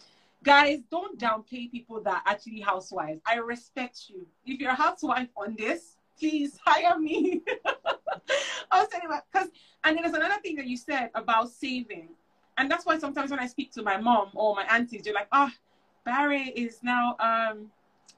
[0.44, 5.56] guys don't downplay people that actually housewives i respect you if you're a housewife on
[5.56, 7.42] this please hire me.
[8.72, 9.50] I was saying because
[9.84, 12.10] and then there's another thing that you said about saving.
[12.58, 15.30] And that's why sometimes when I speak to my mom or my aunties, they're like,
[15.32, 15.50] oh,
[16.06, 17.72] Barry is now um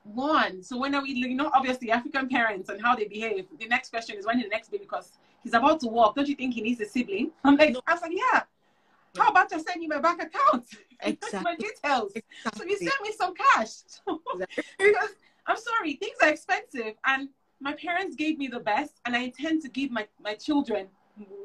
[0.03, 0.63] one.
[0.63, 3.45] So when are we you know, obviously African parents and how they behave.
[3.59, 5.13] The next question is when is the next baby because
[5.43, 6.15] he's about to walk.
[6.15, 7.31] Don't you think he needs a sibling?
[7.43, 7.81] I'm like, no.
[7.87, 8.43] I was like, yeah.
[9.17, 10.65] How about to send me my bank account?
[11.05, 11.41] Exactly.
[11.43, 12.13] my details.
[12.15, 12.59] Exactly.
[12.59, 13.71] So you send me some cash.
[14.77, 15.09] because
[15.45, 17.27] I'm sorry, things are expensive and
[17.59, 20.87] my parents gave me the best and I intend to give my, my children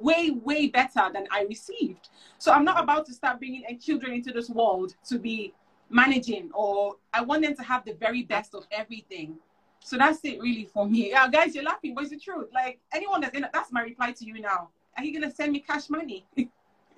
[0.00, 2.08] way, way better than I received.
[2.38, 5.54] So I'm not about to start bringing children into this world to be
[5.90, 9.36] managing or I want them to have the very best of everything.
[9.80, 11.10] So that's it really for me.
[11.10, 12.48] Yeah, guys, you're laughing, but it's the truth.
[12.52, 14.70] Like anyone that's in that's my reply to you now.
[14.96, 16.26] Are you gonna send me cash money?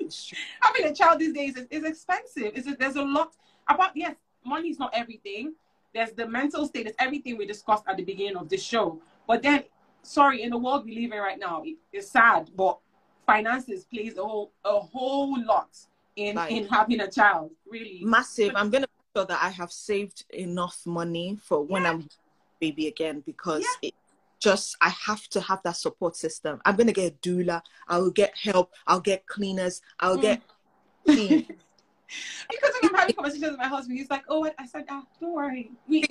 [0.60, 2.54] Having a child these days is, is expensive.
[2.54, 3.34] Is it there's a lot
[3.68, 5.54] about yes, money is not everything.
[5.94, 9.00] There's the mental state, there's everything we discussed at the beginning of the show.
[9.26, 9.64] But then,
[10.02, 12.78] sorry, in the world we live in right now, it's sad, but
[13.26, 15.76] finances plays a whole a whole lot
[16.16, 17.50] in like, in having a child.
[17.68, 18.52] Really massive.
[18.54, 21.90] I'm gonna make sure that I have saved enough money for when yeah.
[21.90, 22.08] I'm
[22.60, 23.88] baby again because yeah.
[23.88, 23.94] it
[24.38, 26.60] just I have to have that support system.
[26.64, 27.62] I'm gonna get a doula.
[27.88, 28.72] I will get help.
[28.86, 29.80] I'll get cleaners.
[29.98, 30.22] I'll mm.
[30.22, 30.42] get.
[31.06, 31.46] because
[32.82, 35.70] when I'm having conversations with my husband, he's like, "Oh, I said, ah, don't worry,
[35.88, 36.04] we,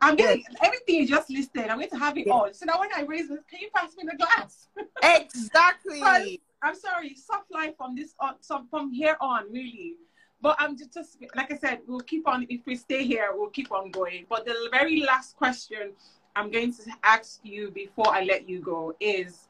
[0.00, 1.68] I'm getting everything you just listed.
[1.68, 2.48] I'm going to have it all.
[2.52, 4.68] So now when I raise can you pass me the glass?
[5.02, 6.40] Exactly.
[6.62, 9.96] I'm sorry, soft life from this uh, on, so from here on, really.
[10.40, 12.46] But I'm just, just like I said, we'll keep on.
[12.48, 14.26] If we stay here, we'll keep on going.
[14.28, 15.92] But the very last question
[16.34, 19.48] I'm going to ask you before I let you go is,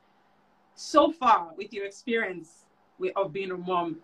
[0.74, 2.66] so far with your experience
[2.98, 3.96] with, of being a mom,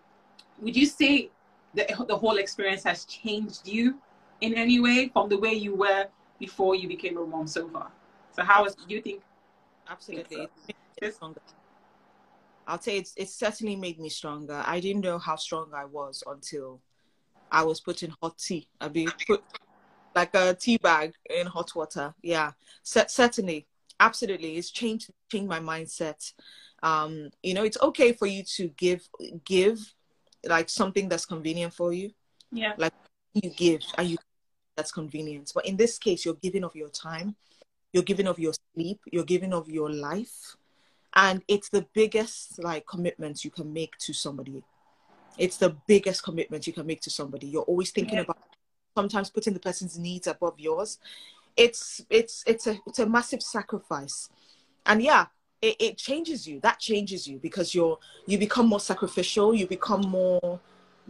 [0.59, 1.29] would you say
[1.73, 3.99] the, the whole experience has changed you
[4.41, 6.07] in any way from the way you were
[6.39, 7.91] before you became a mom so far?
[8.31, 9.21] So how is, do you think?
[9.89, 10.49] Absolutely.
[12.67, 14.63] I'll say it's, it certainly made me stronger.
[14.65, 16.81] I didn't know how strong I was until
[17.51, 18.67] I was put in hot tea.
[18.79, 19.43] I be put
[20.15, 22.13] like a tea bag in hot water.
[22.21, 22.51] Yeah,
[22.83, 23.67] C- certainly,
[23.99, 24.57] absolutely.
[24.57, 26.33] It's changed changed my mindset.
[26.81, 29.07] Um, you know, it's okay for you to give
[29.45, 29.93] give
[30.45, 32.11] like something that's convenient for you.
[32.51, 32.73] Yeah.
[32.77, 32.93] Like
[33.33, 34.17] you give and you
[34.75, 35.51] that's convenient.
[35.53, 37.35] But in this case, you're giving of your time,
[37.91, 40.55] you're giving of your sleep, you're giving of your life.
[41.15, 44.63] And it's the biggest like commitment you can make to somebody.
[45.37, 47.47] It's the biggest commitment you can make to somebody.
[47.47, 48.21] You're always thinking yeah.
[48.21, 48.37] about
[48.95, 50.99] sometimes putting the person's needs above yours.
[51.55, 54.29] It's it's it's a it's a massive sacrifice.
[54.85, 55.27] And yeah,
[55.61, 56.59] it, it changes you.
[56.61, 60.59] That changes you because you're you become more sacrificial, you become more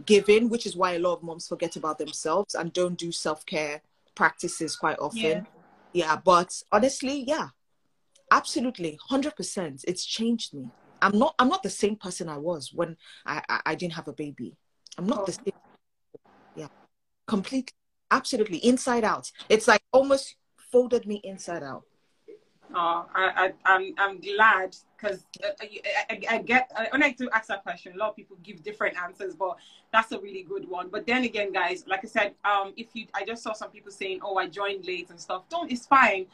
[0.06, 3.44] giving, which is why a lot of moms forget about themselves and don't do self
[3.46, 3.80] care
[4.14, 5.20] practices quite often.
[5.20, 5.42] Yeah.
[5.92, 7.48] yeah, but honestly, yeah,
[8.30, 9.84] absolutely, hundred percent.
[9.86, 10.68] It's changed me.
[11.02, 11.34] I'm not.
[11.38, 12.96] I'm not the same person I was when
[13.26, 14.56] I I, I didn't have a baby.
[14.98, 15.24] I'm not oh.
[15.26, 15.52] the same.
[16.56, 16.68] Yeah,
[17.26, 17.74] completely,
[18.10, 19.30] absolutely, inside out.
[19.48, 20.36] It's like almost
[20.70, 21.84] folded me inside out.
[22.74, 27.28] Oh, I, I, I'm, I'm glad because uh, I, I, I, get when I do
[27.30, 29.56] ask that question, a lot of people give different answers, but
[29.92, 30.88] that's a really good one.
[30.88, 33.92] But then again, guys, like I said, um, if you, I just saw some people
[33.92, 36.26] saying, "Oh, I joined late and stuff." Don't, it's fine.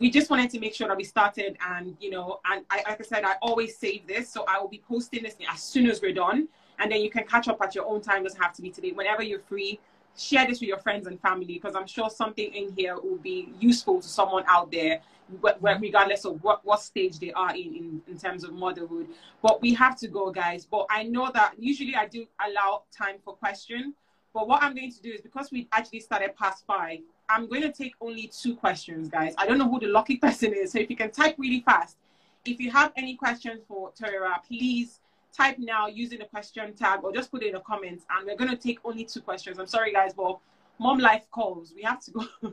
[0.00, 3.00] We just wanted to make sure that we started, and you know, and I, like
[3.00, 6.02] I said, I always save this, so I will be posting this as soon as
[6.02, 8.22] we're done, and then you can catch up at your own time.
[8.22, 8.90] It doesn't have to be today.
[8.90, 9.78] Whenever you're free,
[10.16, 13.52] share this with your friends and family because I'm sure something in here will be
[13.58, 15.00] useful to someone out there
[15.32, 15.82] mm-hmm.
[15.82, 19.08] regardless of what, what stage they are in, in in terms of motherhood.
[19.42, 20.66] But we have to go guys.
[20.66, 23.94] But i know that usually i do allow time for question
[24.34, 26.98] but what i'm going to do is because we actually started past five
[27.30, 29.34] i'm going to take only two questions guys.
[29.38, 30.72] I don't know who the lucky person is.
[30.72, 31.96] So if you can type really fast
[32.44, 35.00] if you have any questions for Torera, please
[35.36, 38.04] type now using the question tag or just put it in the comments.
[38.10, 39.58] And we're going to take only two questions.
[39.58, 40.38] I'm sorry guys but
[40.78, 41.72] mom life calls.
[41.74, 42.26] We have to go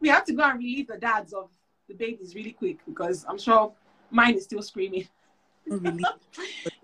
[0.00, 1.50] we have to go and relieve the dads of
[1.88, 3.72] the babies really quick because I'm sure
[4.10, 5.08] mine is still screaming.
[5.68, 6.04] Really?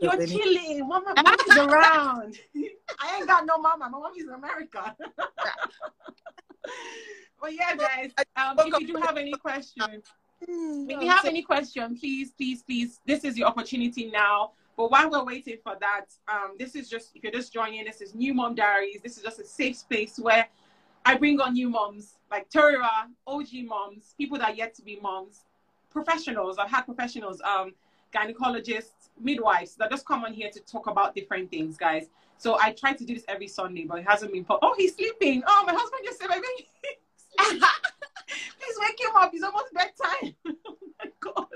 [0.01, 0.89] You're chilling.
[0.89, 2.39] Mama, mommy's around.
[3.01, 3.89] I ain't got no mama.
[3.91, 4.97] My mommy's in America.
[7.41, 10.05] but yeah, guys, um, if you do have any questions,
[10.41, 14.53] if you have any question, please, please, please, this is your opportunity now.
[14.77, 18.01] But while we're waiting for that, um, this is just, if you're just joining, this
[18.01, 19.01] is New Mom Diaries.
[19.03, 20.49] This is just a safe space where
[21.05, 24.99] I bring on new moms like Torera, OG moms, people that are yet to be
[25.01, 25.45] moms,
[25.91, 26.59] professionals.
[26.59, 27.73] I've had professionals, um,
[28.15, 32.07] gynecologists, midwives that just come on here to talk about different things, guys.
[32.39, 34.45] So I try to do this every Sunday, but it hasn't been.
[34.45, 35.43] Po- oh, he's sleeping.
[35.47, 36.69] Oh, my husband just said, my baby.
[38.59, 39.31] Please wake him up.
[39.33, 40.35] It's almost bedtime.
[40.67, 41.47] oh my god.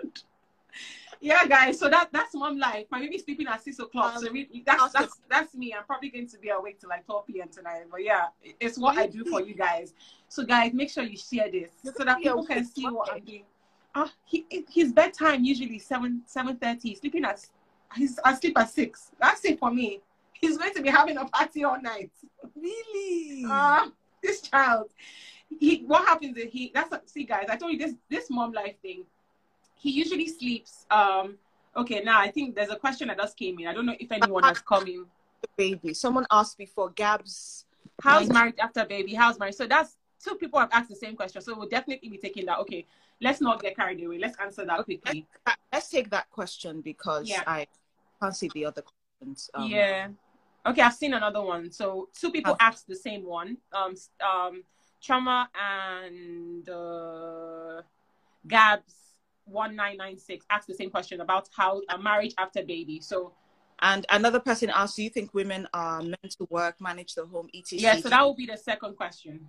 [1.20, 1.78] Yeah, guys.
[1.78, 2.86] So that that's mom life.
[2.90, 4.16] My baby's sleeping at six o'clock.
[4.16, 5.02] Um, so we, that's awesome.
[5.02, 5.74] that's that's me.
[5.76, 7.48] I'm probably going to be awake till like 12 p.m.
[7.48, 7.84] tonight.
[7.90, 8.26] But yeah,
[8.60, 9.94] it's what I do for you guys.
[10.28, 13.44] So guys, make sure you share this so that people can see what I'm doing.
[13.98, 16.94] Ah, he his bedtime usually seven seven thirty.
[16.94, 17.44] Sleeping at
[17.96, 19.10] he's asleep at six.
[19.20, 20.00] That's it for me.
[20.32, 22.12] He's going to be having a party all night.
[22.54, 23.42] Really?
[23.46, 23.90] Ah,
[24.22, 24.90] this child.
[25.58, 28.76] He what happens is he that's see guys, I told you this this mom life
[28.82, 29.04] thing.
[29.74, 31.36] He usually sleeps um
[31.76, 33.66] okay now I think there's a question that just came in.
[33.66, 35.06] I don't know if anyone has come in.
[35.56, 35.92] baby.
[35.94, 37.64] Someone asked before Gabs.
[38.00, 39.14] How's marriage after baby?
[39.14, 39.56] How's marriage?
[39.56, 41.40] So that's two people have asked the same question.
[41.42, 42.58] So we'll definitely be taking that.
[42.60, 42.86] Okay,
[43.20, 44.18] let's not get carried away.
[44.18, 45.26] Let's answer that quickly.
[45.72, 47.42] Let's take that question because Yeah.
[47.46, 47.66] I
[48.20, 49.50] can't see the other questions.
[49.54, 50.08] Um, yeah.
[50.66, 51.70] Okay, I've seen another one.
[51.70, 53.58] So two people Have- asked the same one.
[53.72, 54.62] Um, um,
[55.00, 57.82] Trauma and uh,
[58.46, 58.94] Gabs
[59.44, 63.00] one nine nine six asked the same question about how a marriage after baby.
[63.00, 63.32] So
[63.80, 67.48] And another person asked, "Do you think women are meant to work, manage the home,
[67.54, 69.48] etc?" yeah, so that will be the second question.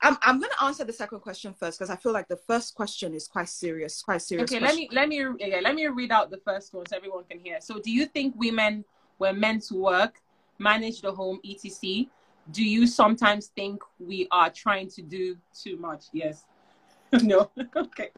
[0.00, 3.14] I'm I'm gonna answer the second question first because I feel like the first question
[3.14, 4.50] is quite serious, quite serious.
[4.50, 7.24] Okay, let me let me yeah, let me read out the first one so everyone
[7.28, 7.60] can hear.
[7.60, 8.84] So, do you think women
[9.18, 10.20] were meant to work,
[10.58, 12.06] manage the home, etc?
[12.52, 16.06] Do you sometimes think we are trying to do too much?
[16.12, 16.44] Yes.
[17.22, 17.50] no.
[17.76, 18.10] okay.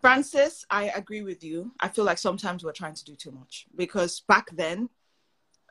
[0.00, 1.72] Francis, I agree with you.
[1.80, 4.88] I feel like sometimes we're trying to do too much because back then,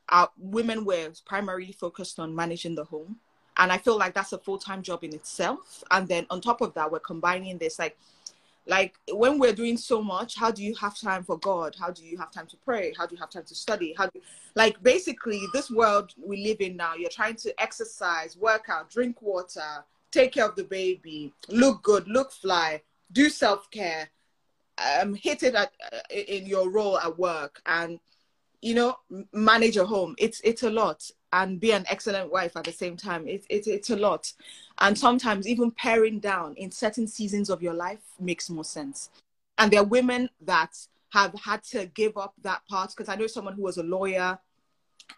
[0.09, 3.17] our women were primarily focused on managing the home,
[3.57, 5.83] and I feel like that's a full time job in itself.
[5.91, 7.97] And then on top of that, we're combining this like,
[8.65, 11.75] like when we're doing so much, how do you have time for God?
[11.79, 12.93] How do you have time to pray?
[12.97, 13.93] How do you have time to study?
[13.97, 14.21] How do you,
[14.55, 16.95] like basically this world we live in now?
[16.95, 22.07] You're trying to exercise, work out, drink water, take care of the baby, look good,
[22.07, 22.81] look fly,
[23.11, 24.09] do self care
[24.77, 27.99] um, hit it at, uh, in your role at work and
[28.61, 28.97] you know
[29.33, 30.15] manage a home.
[30.17, 31.09] It's it's a lot.
[31.33, 33.27] And be an excellent wife at the same time.
[33.27, 34.31] It's it's it's a lot.
[34.79, 39.09] And sometimes even paring down in certain seasons of your life makes more sense.
[39.57, 40.75] And there are women that
[41.09, 42.91] have had to give up that part.
[42.95, 44.39] Because i know someone who was a lawyer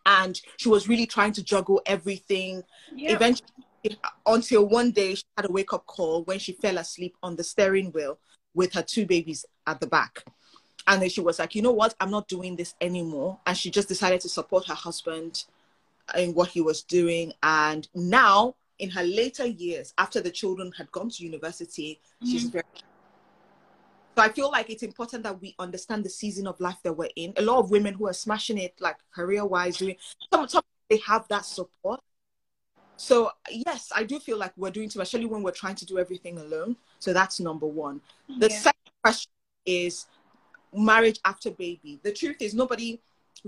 [0.06, 2.64] and she was really trying to juggle everything.
[2.96, 3.14] Yeah.
[3.14, 3.48] eventually
[4.26, 7.44] until one day she had a wake up call when she fell asleep on the
[7.44, 8.20] steering wheel
[8.54, 10.26] with her two babies at the back
[10.90, 13.72] and then she was like you know what i'm not doing this anymore and she
[13.72, 15.46] just decided to support her husband
[16.18, 20.92] in what he was doing and now in her later years after the children had
[20.92, 22.54] gone to university she's mm-hmm.
[22.54, 22.64] very
[24.18, 27.10] so i feel like it's important that we understand the season of life that we're
[27.16, 29.96] in a lot of women who are smashing it like career wise doing
[30.34, 32.02] some, some they have that support
[33.02, 35.86] so yes, I do feel like we're doing too much, especially when we're trying to
[35.86, 36.76] do everything alone.
[37.00, 38.02] So that's number one.
[38.28, 38.60] The Yeah.
[38.60, 39.32] second question
[39.66, 40.06] is
[40.74, 42.00] marriage after baby.
[42.04, 43.00] The truth is nobody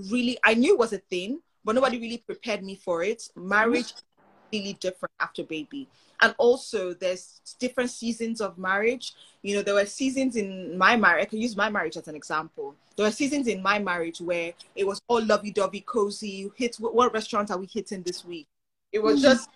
[0.10, 3.30] really I knew it was a thing, but nobody really prepared me for it.
[3.36, 4.04] Marriage is
[4.52, 5.88] really different after baby.
[6.22, 9.14] And also there's different seasons of marriage.
[9.42, 12.16] You know, there were seasons in my marriage, I can use my marriage as an
[12.16, 12.76] example.
[12.96, 16.52] There were seasons in my marriage where it was all lovey-dovey, cozy.
[16.56, 18.48] Hit what, what restaurant are we hitting this week?
[18.92, 19.24] It was Mhm.
[19.24, 19.50] just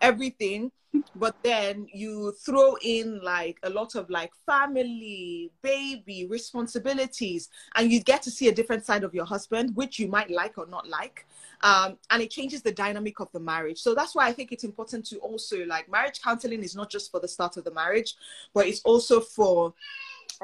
[0.00, 0.70] everything
[1.14, 8.00] but then you throw in like a lot of like family baby responsibilities and you
[8.00, 10.88] get to see a different side of your husband which you might like or not
[10.88, 11.26] like
[11.62, 14.64] um, and it changes the dynamic of the marriage so that's why i think it's
[14.64, 18.14] important to also like marriage counseling is not just for the start of the marriage
[18.54, 19.74] but it's also for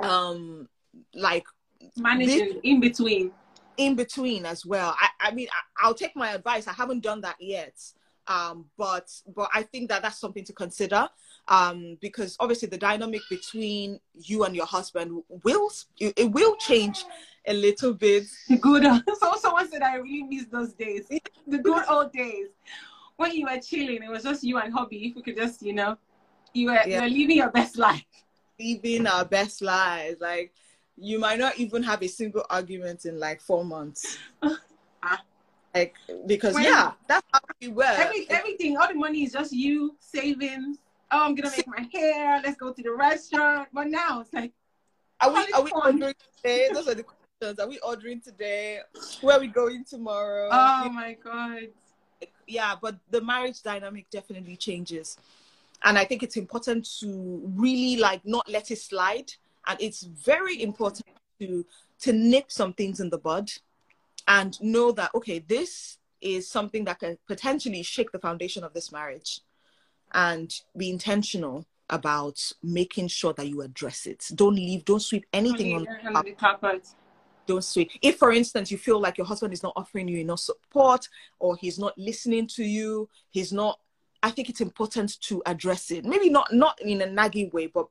[0.02, 0.68] um
[1.14, 1.44] like
[1.96, 3.32] Managing in between.
[3.76, 4.96] in between as well.
[4.98, 6.66] I, I mean, I, I'll take my advice.
[6.66, 7.74] I haven't done that yet,
[8.26, 11.08] um, but but I think that that's something to consider
[11.48, 15.70] um, because obviously the dynamic between you and your husband will
[16.00, 17.04] it, will change
[17.46, 18.24] a little bit.
[18.60, 18.84] Good.
[19.20, 21.06] So someone said I really miss those days.
[21.46, 22.48] The good old days
[23.16, 24.02] when you were chilling.
[24.02, 25.08] It was just you and hubby.
[25.08, 25.96] If we could just, you know,
[26.52, 26.86] You were, yeah.
[26.86, 28.04] you were living your best life.
[28.58, 30.20] Living our best lives.
[30.20, 30.52] Like
[30.96, 34.18] you might not even have a single argument in like four months.
[35.74, 35.94] Like
[36.26, 37.84] because when, yeah, that's how we were.
[37.84, 40.76] Every, everything, all the money is just you saving.
[41.10, 42.40] Oh, I'm gonna make my hair.
[42.42, 43.68] Let's go to the restaurant.
[43.72, 44.52] But now it's like,
[45.20, 46.68] are we are we ordering today?
[46.72, 47.58] Those are the questions.
[47.58, 48.80] Are we ordering today?
[49.20, 50.48] Where are we going tomorrow?
[50.52, 51.68] Oh my god.
[52.46, 55.16] Yeah, but the marriage dynamic definitely changes,
[55.82, 59.32] and I think it's important to really like not let it slide
[59.66, 61.06] and it's very important
[61.40, 61.64] to
[62.00, 63.50] to nip some things in the bud
[64.28, 68.90] and know that okay this is something that can potentially shake the foundation of this
[68.90, 69.40] marriage
[70.12, 74.26] and be intentional about making sure that you address it.
[74.34, 75.86] Don't leave don't sweep anything on
[76.24, 76.88] the carpet
[77.46, 77.90] don't sweep.
[78.00, 81.06] If for instance you feel like your husband is not offering you enough support
[81.38, 83.78] or he's not listening to you he's not
[84.22, 86.04] i think it's important to address it.
[86.04, 87.88] Maybe not not in a nagging way but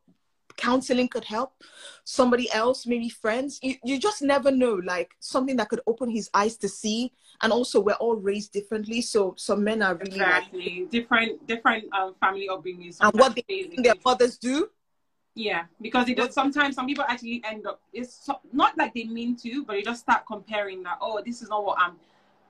[0.58, 1.54] counseling could help
[2.04, 3.60] somebody else maybe friends.
[3.62, 7.12] You, you just never know like something that could open his eyes to see.
[7.42, 10.82] And also we're all raised differently so some men are really exactly.
[10.82, 14.70] Like, different different um, family upbringings and what they, their mothers do.
[15.36, 19.06] Yeah because it does sometimes some people actually end up it's so, not like they
[19.06, 21.96] mean to but they just start comparing that oh this is not what i'm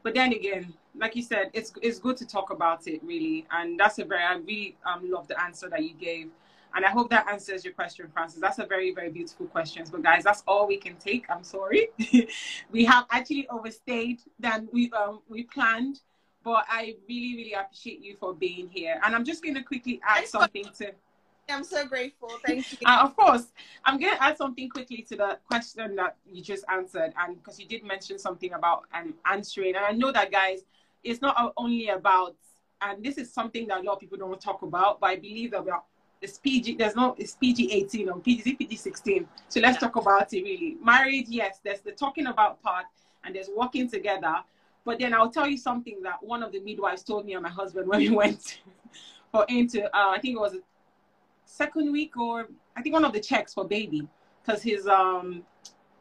[0.03, 3.45] but then again like you said it's it's good to talk about it really.
[3.51, 6.29] And that's a very i really um love the answer that you gave
[6.75, 8.39] and I hope that answers your question, Francis.
[8.41, 9.85] That's a very, very beautiful question.
[9.91, 11.25] But guys, that's all we can take.
[11.29, 11.89] I'm sorry.
[12.71, 16.01] we have actually overstayed than we um we planned.
[16.43, 18.99] But I really, really appreciate you for being here.
[19.05, 20.91] And I'm just gonna quickly add something to
[21.49, 22.31] I'm so grateful.
[22.45, 22.77] Thank you.
[22.85, 23.47] Uh, of course,
[23.85, 27.59] I'm going to add something quickly to the question that you just answered, and because
[27.59, 30.63] you did mention something about um, answering, and I know that guys,
[31.03, 32.35] it's not only about,
[32.81, 35.51] and this is something that a lot of people don't talk about, but I believe
[35.51, 35.83] that we are
[36.23, 36.75] it's PG.
[36.75, 37.15] There's no.
[37.17, 39.27] It's PG 18 or PG PG 16.
[39.49, 39.79] So let's yeah.
[39.79, 40.77] talk about it really.
[40.81, 41.59] Marriage, yes.
[41.63, 42.85] There's the talking about part,
[43.23, 44.35] and there's working together.
[44.85, 47.49] But then I'll tell you something that one of the midwives told me and my
[47.49, 48.61] husband when we went
[49.31, 49.85] for into.
[49.95, 50.59] Uh, I think it was a
[51.45, 54.07] second week or I think one of the checks for baby
[54.43, 55.43] because his um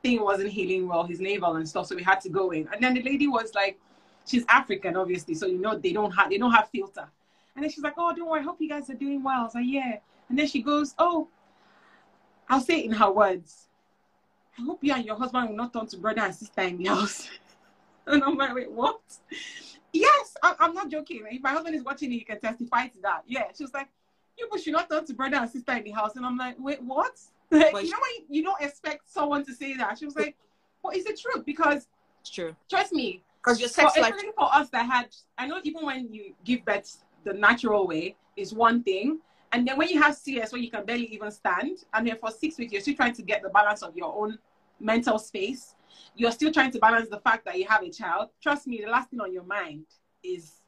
[0.02, 1.86] thing wasn't healing well, his navel and stuff.
[1.88, 2.68] So we had to go in.
[2.72, 3.78] And then the lady was like,
[4.24, 7.08] she's African, obviously, so you know they don't have they don't have filter.
[7.54, 8.40] And then she's like, "Oh, don't worry.
[8.40, 10.94] I hope you guys are doing well." I was like, "Yeah." And then she goes,
[10.98, 11.28] Oh,
[12.48, 13.68] I'll say it in her words.
[14.58, 16.84] I hope you and your husband will not turn to brother and sister in the
[16.84, 17.28] house.
[18.06, 19.00] and I'm like, wait, what?
[19.92, 21.22] Yes, I, am not joking.
[21.30, 23.22] If my husband is watching it, he can testify to that.
[23.26, 23.44] Yeah.
[23.56, 23.88] She was like,
[24.36, 26.16] you should not turn to brother and sister in the house.
[26.16, 27.18] And I'm like, wait, what?
[27.50, 28.22] Like, you know what?
[28.30, 29.98] You don't expect someone to say that.
[29.98, 30.36] She was like,
[30.82, 31.86] well, it's the truth because
[32.22, 32.56] it's true.
[32.70, 33.22] Trust me.
[33.42, 34.14] Because your sex for, life.
[34.34, 38.54] for us that had, I know even when you give birth the natural way is
[38.54, 39.18] one thing,
[39.52, 42.30] and then when you have CS where you can barely even stand, and then for
[42.30, 44.38] six weeks, you're still trying to get the balance of your own
[44.80, 45.74] mental space.
[46.16, 48.30] You're still trying to balance the fact that you have a child.
[48.42, 49.84] Trust me, the last thing on your mind
[50.22, 50.62] is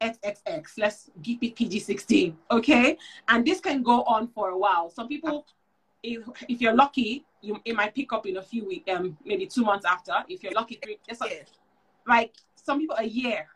[0.00, 0.66] XXX.
[0.76, 2.36] Let's keep it PG 16.
[2.50, 2.98] Okay.
[3.28, 4.90] And this can go on for a while.
[4.90, 5.46] Some people,
[6.02, 9.46] if, if you're lucky, you it might pick up in a few weeks, um, maybe
[9.46, 10.12] two months after.
[10.28, 11.46] If you're lucky, three, like,
[12.06, 13.48] like some people a year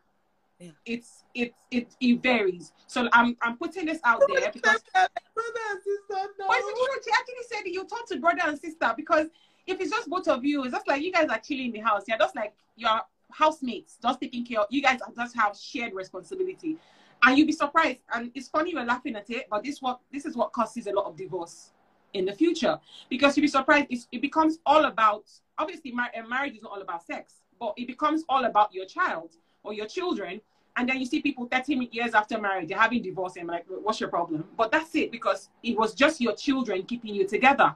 [0.59, 0.71] yeah.
[0.85, 2.73] it's it it it varies.
[2.87, 6.31] So I'm I'm putting this out there because brother and sister.
[6.39, 6.47] No.
[6.49, 7.03] But it's true.
[7.05, 9.27] She actually said you talk to brother and sister because
[9.67, 11.81] if it's just both of you, it's just like you guys are chilling in the
[11.81, 12.05] house.
[12.07, 13.01] You're just like your
[13.31, 16.79] housemates, just taking care of you guys just have shared responsibility.
[17.23, 17.99] And you'd be surprised.
[18.15, 20.93] And it's funny we're laughing at it, but this what this is what causes a
[20.93, 21.73] lot of divorce
[22.15, 22.79] in the future.
[23.11, 25.25] Because you'd be surprised, it becomes all about
[25.59, 29.33] obviously mar- marriage is not all about sex, but it becomes all about your child
[29.67, 30.41] or your children.
[30.77, 33.99] And then you see people 30 years after marriage, they're having divorce, and like, what's
[33.99, 34.45] your problem?
[34.57, 37.75] But that's it because it was just your children keeping you together.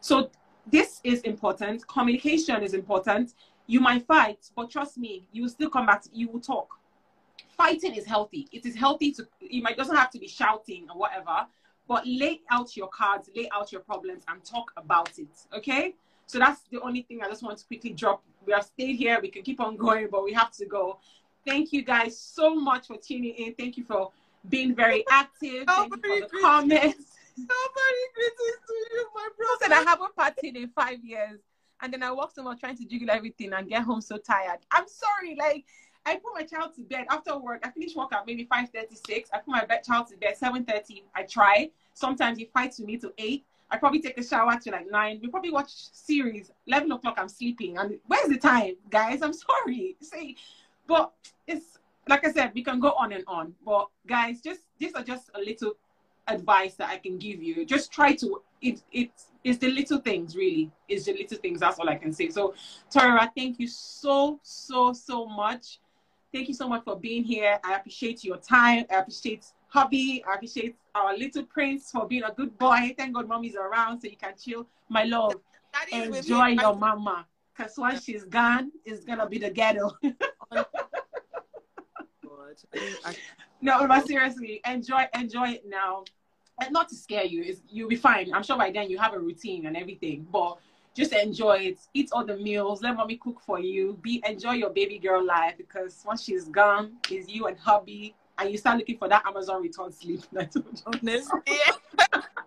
[0.00, 0.30] So
[0.66, 1.86] this is important.
[1.86, 3.34] Communication is important.
[3.66, 6.02] You might fight, but trust me, you will still come back.
[6.02, 6.68] To, you will talk.
[7.50, 8.48] Fighting is healthy.
[8.50, 9.26] It is healthy to.
[9.40, 11.46] It might doesn't have to be shouting or whatever,
[11.86, 15.28] but lay out your cards, lay out your problems, and talk about it.
[15.54, 15.94] Okay.
[16.26, 18.22] So that's the only thing I just want to quickly drop.
[18.46, 19.18] We have stayed here.
[19.20, 21.00] We can keep on going, but we have to go.
[21.46, 23.54] Thank you guys so much for tuning in.
[23.54, 24.10] Thank you for
[24.48, 25.64] being very active.
[25.66, 27.16] Thank you for the comments.
[27.36, 29.58] Nobody greetings to you, my brother.
[29.60, 31.40] Said I haven't partied in five years,
[31.80, 34.58] and then I walked home trying to juggle everything and get home so tired.
[34.72, 35.64] I'm sorry, like
[36.04, 37.60] I put my child to bed after work.
[37.64, 39.30] I finish work at maybe five thirty six.
[39.32, 41.04] I put my bed, child to bed seven thirty.
[41.14, 41.70] I try.
[41.94, 43.44] Sometimes he fights with me to eight.
[43.70, 45.20] I probably take a shower to like nine.
[45.22, 46.50] We probably watch series.
[46.66, 47.78] Eleven o'clock, I'm sleeping.
[47.78, 49.22] And where's the time, guys?
[49.22, 49.96] I'm sorry.
[50.00, 50.36] Say
[50.88, 51.12] but
[51.46, 51.78] it's
[52.08, 53.54] like I said, we can go on and on.
[53.64, 55.74] But guys, just these are just a little
[56.26, 57.64] advice that I can give you.
[57.64, 59.10] Just try to it it
[59.44, 60.72] is the little things really.
[60.88, 61.60] It's the little things.
[61.60, 62.30] That's all I can say.
[62.30, 62.54] So
[62.90, 65.78] Tara, thank you so so so much.
[66.32, 67.58] Thank you so much for being here.
[67.62, 68.84] I appreciate your time.
[68.90, 70.24] I appreciate hubby.
[70.28, 72.94] I appreciate our little prince for being a good boy.
[72.96, 74.66] Thank God mommy's around so you can chill.
[74.88, 75.34] My love,
[75.92, 77.26] enjoy your mama.
[77.58, 79.90] Because once she's gone, it's going to be the ghetto.
[83.60, 86.04] no, but seriously, enjoy enjoy it now.
[86.60, 88.32] And not to scare you, it's, you'll be fine.
[88.32, 90.26] I'm sure by then you have a routine and everything.
[90.30, 90.58] But
[90.94, 91.78] just enjoy it.
[91.94, 92.82] Eat all the meals.
[92.82, 93.98] Let mommy cook for you.
[94.02, 98.50] Be enjoy your baby girl life because once she's gone, it's you and hubby and
[98.50, 100.22] you start looking for that Amazon return slip.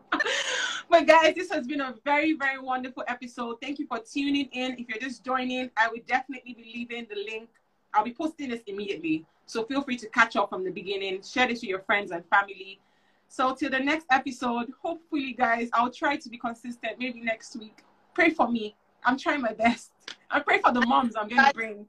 [0.92, 3.62] But guys, this has been a very, very wonderful episode.
[3.62, 4.76] Thank you for tuning in.
[4.78, 7.48] If you're just joining, I will definitely be leaving the link.
[7.94, 9.26] I'll be posting this immediately.
[9.46, 11.24] So feel free to catch up from the beginning.
[11.24, 12.82] Share this with your friends and family.
[13.30, 17.00] So till the next episode, hopefully, guys, I'll try to be consistent.
[17.00, 17.84] Maybe next week.
[18.14, 18.76] Pray for me.
[19.06, 19.94] I'm trying my best.
[20.30, 21.86] I pray for the moms I'm going to bring.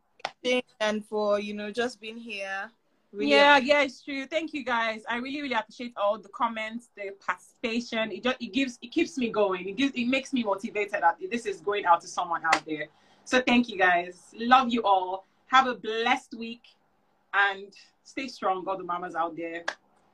[0.78, 2.70] And for, you know, just being here
[3.12, 4.24] Really yeah, yeah, it's true.
[4.26, 5.02] Thank you guys.
[5.06, 8.10] I really, really appreciate all the comments, the participation.
[8.10, 9.68] It just it gives it keeps me going.
[9.68, 12.86] It gives it makes me motivated that this is going out to someone out there.
[13.24, 14.34] So thank you guys.
[14.34, 15.26] Love you all.
[15.48, 16.62] Have a blessed week
[17.34, 17.72] and
[18.02, 19.64] stay strong, all the mamas out there.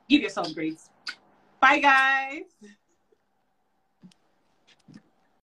[0.08, 0.90] Give yourself grace.
[1.60, 2.78] Bye guys.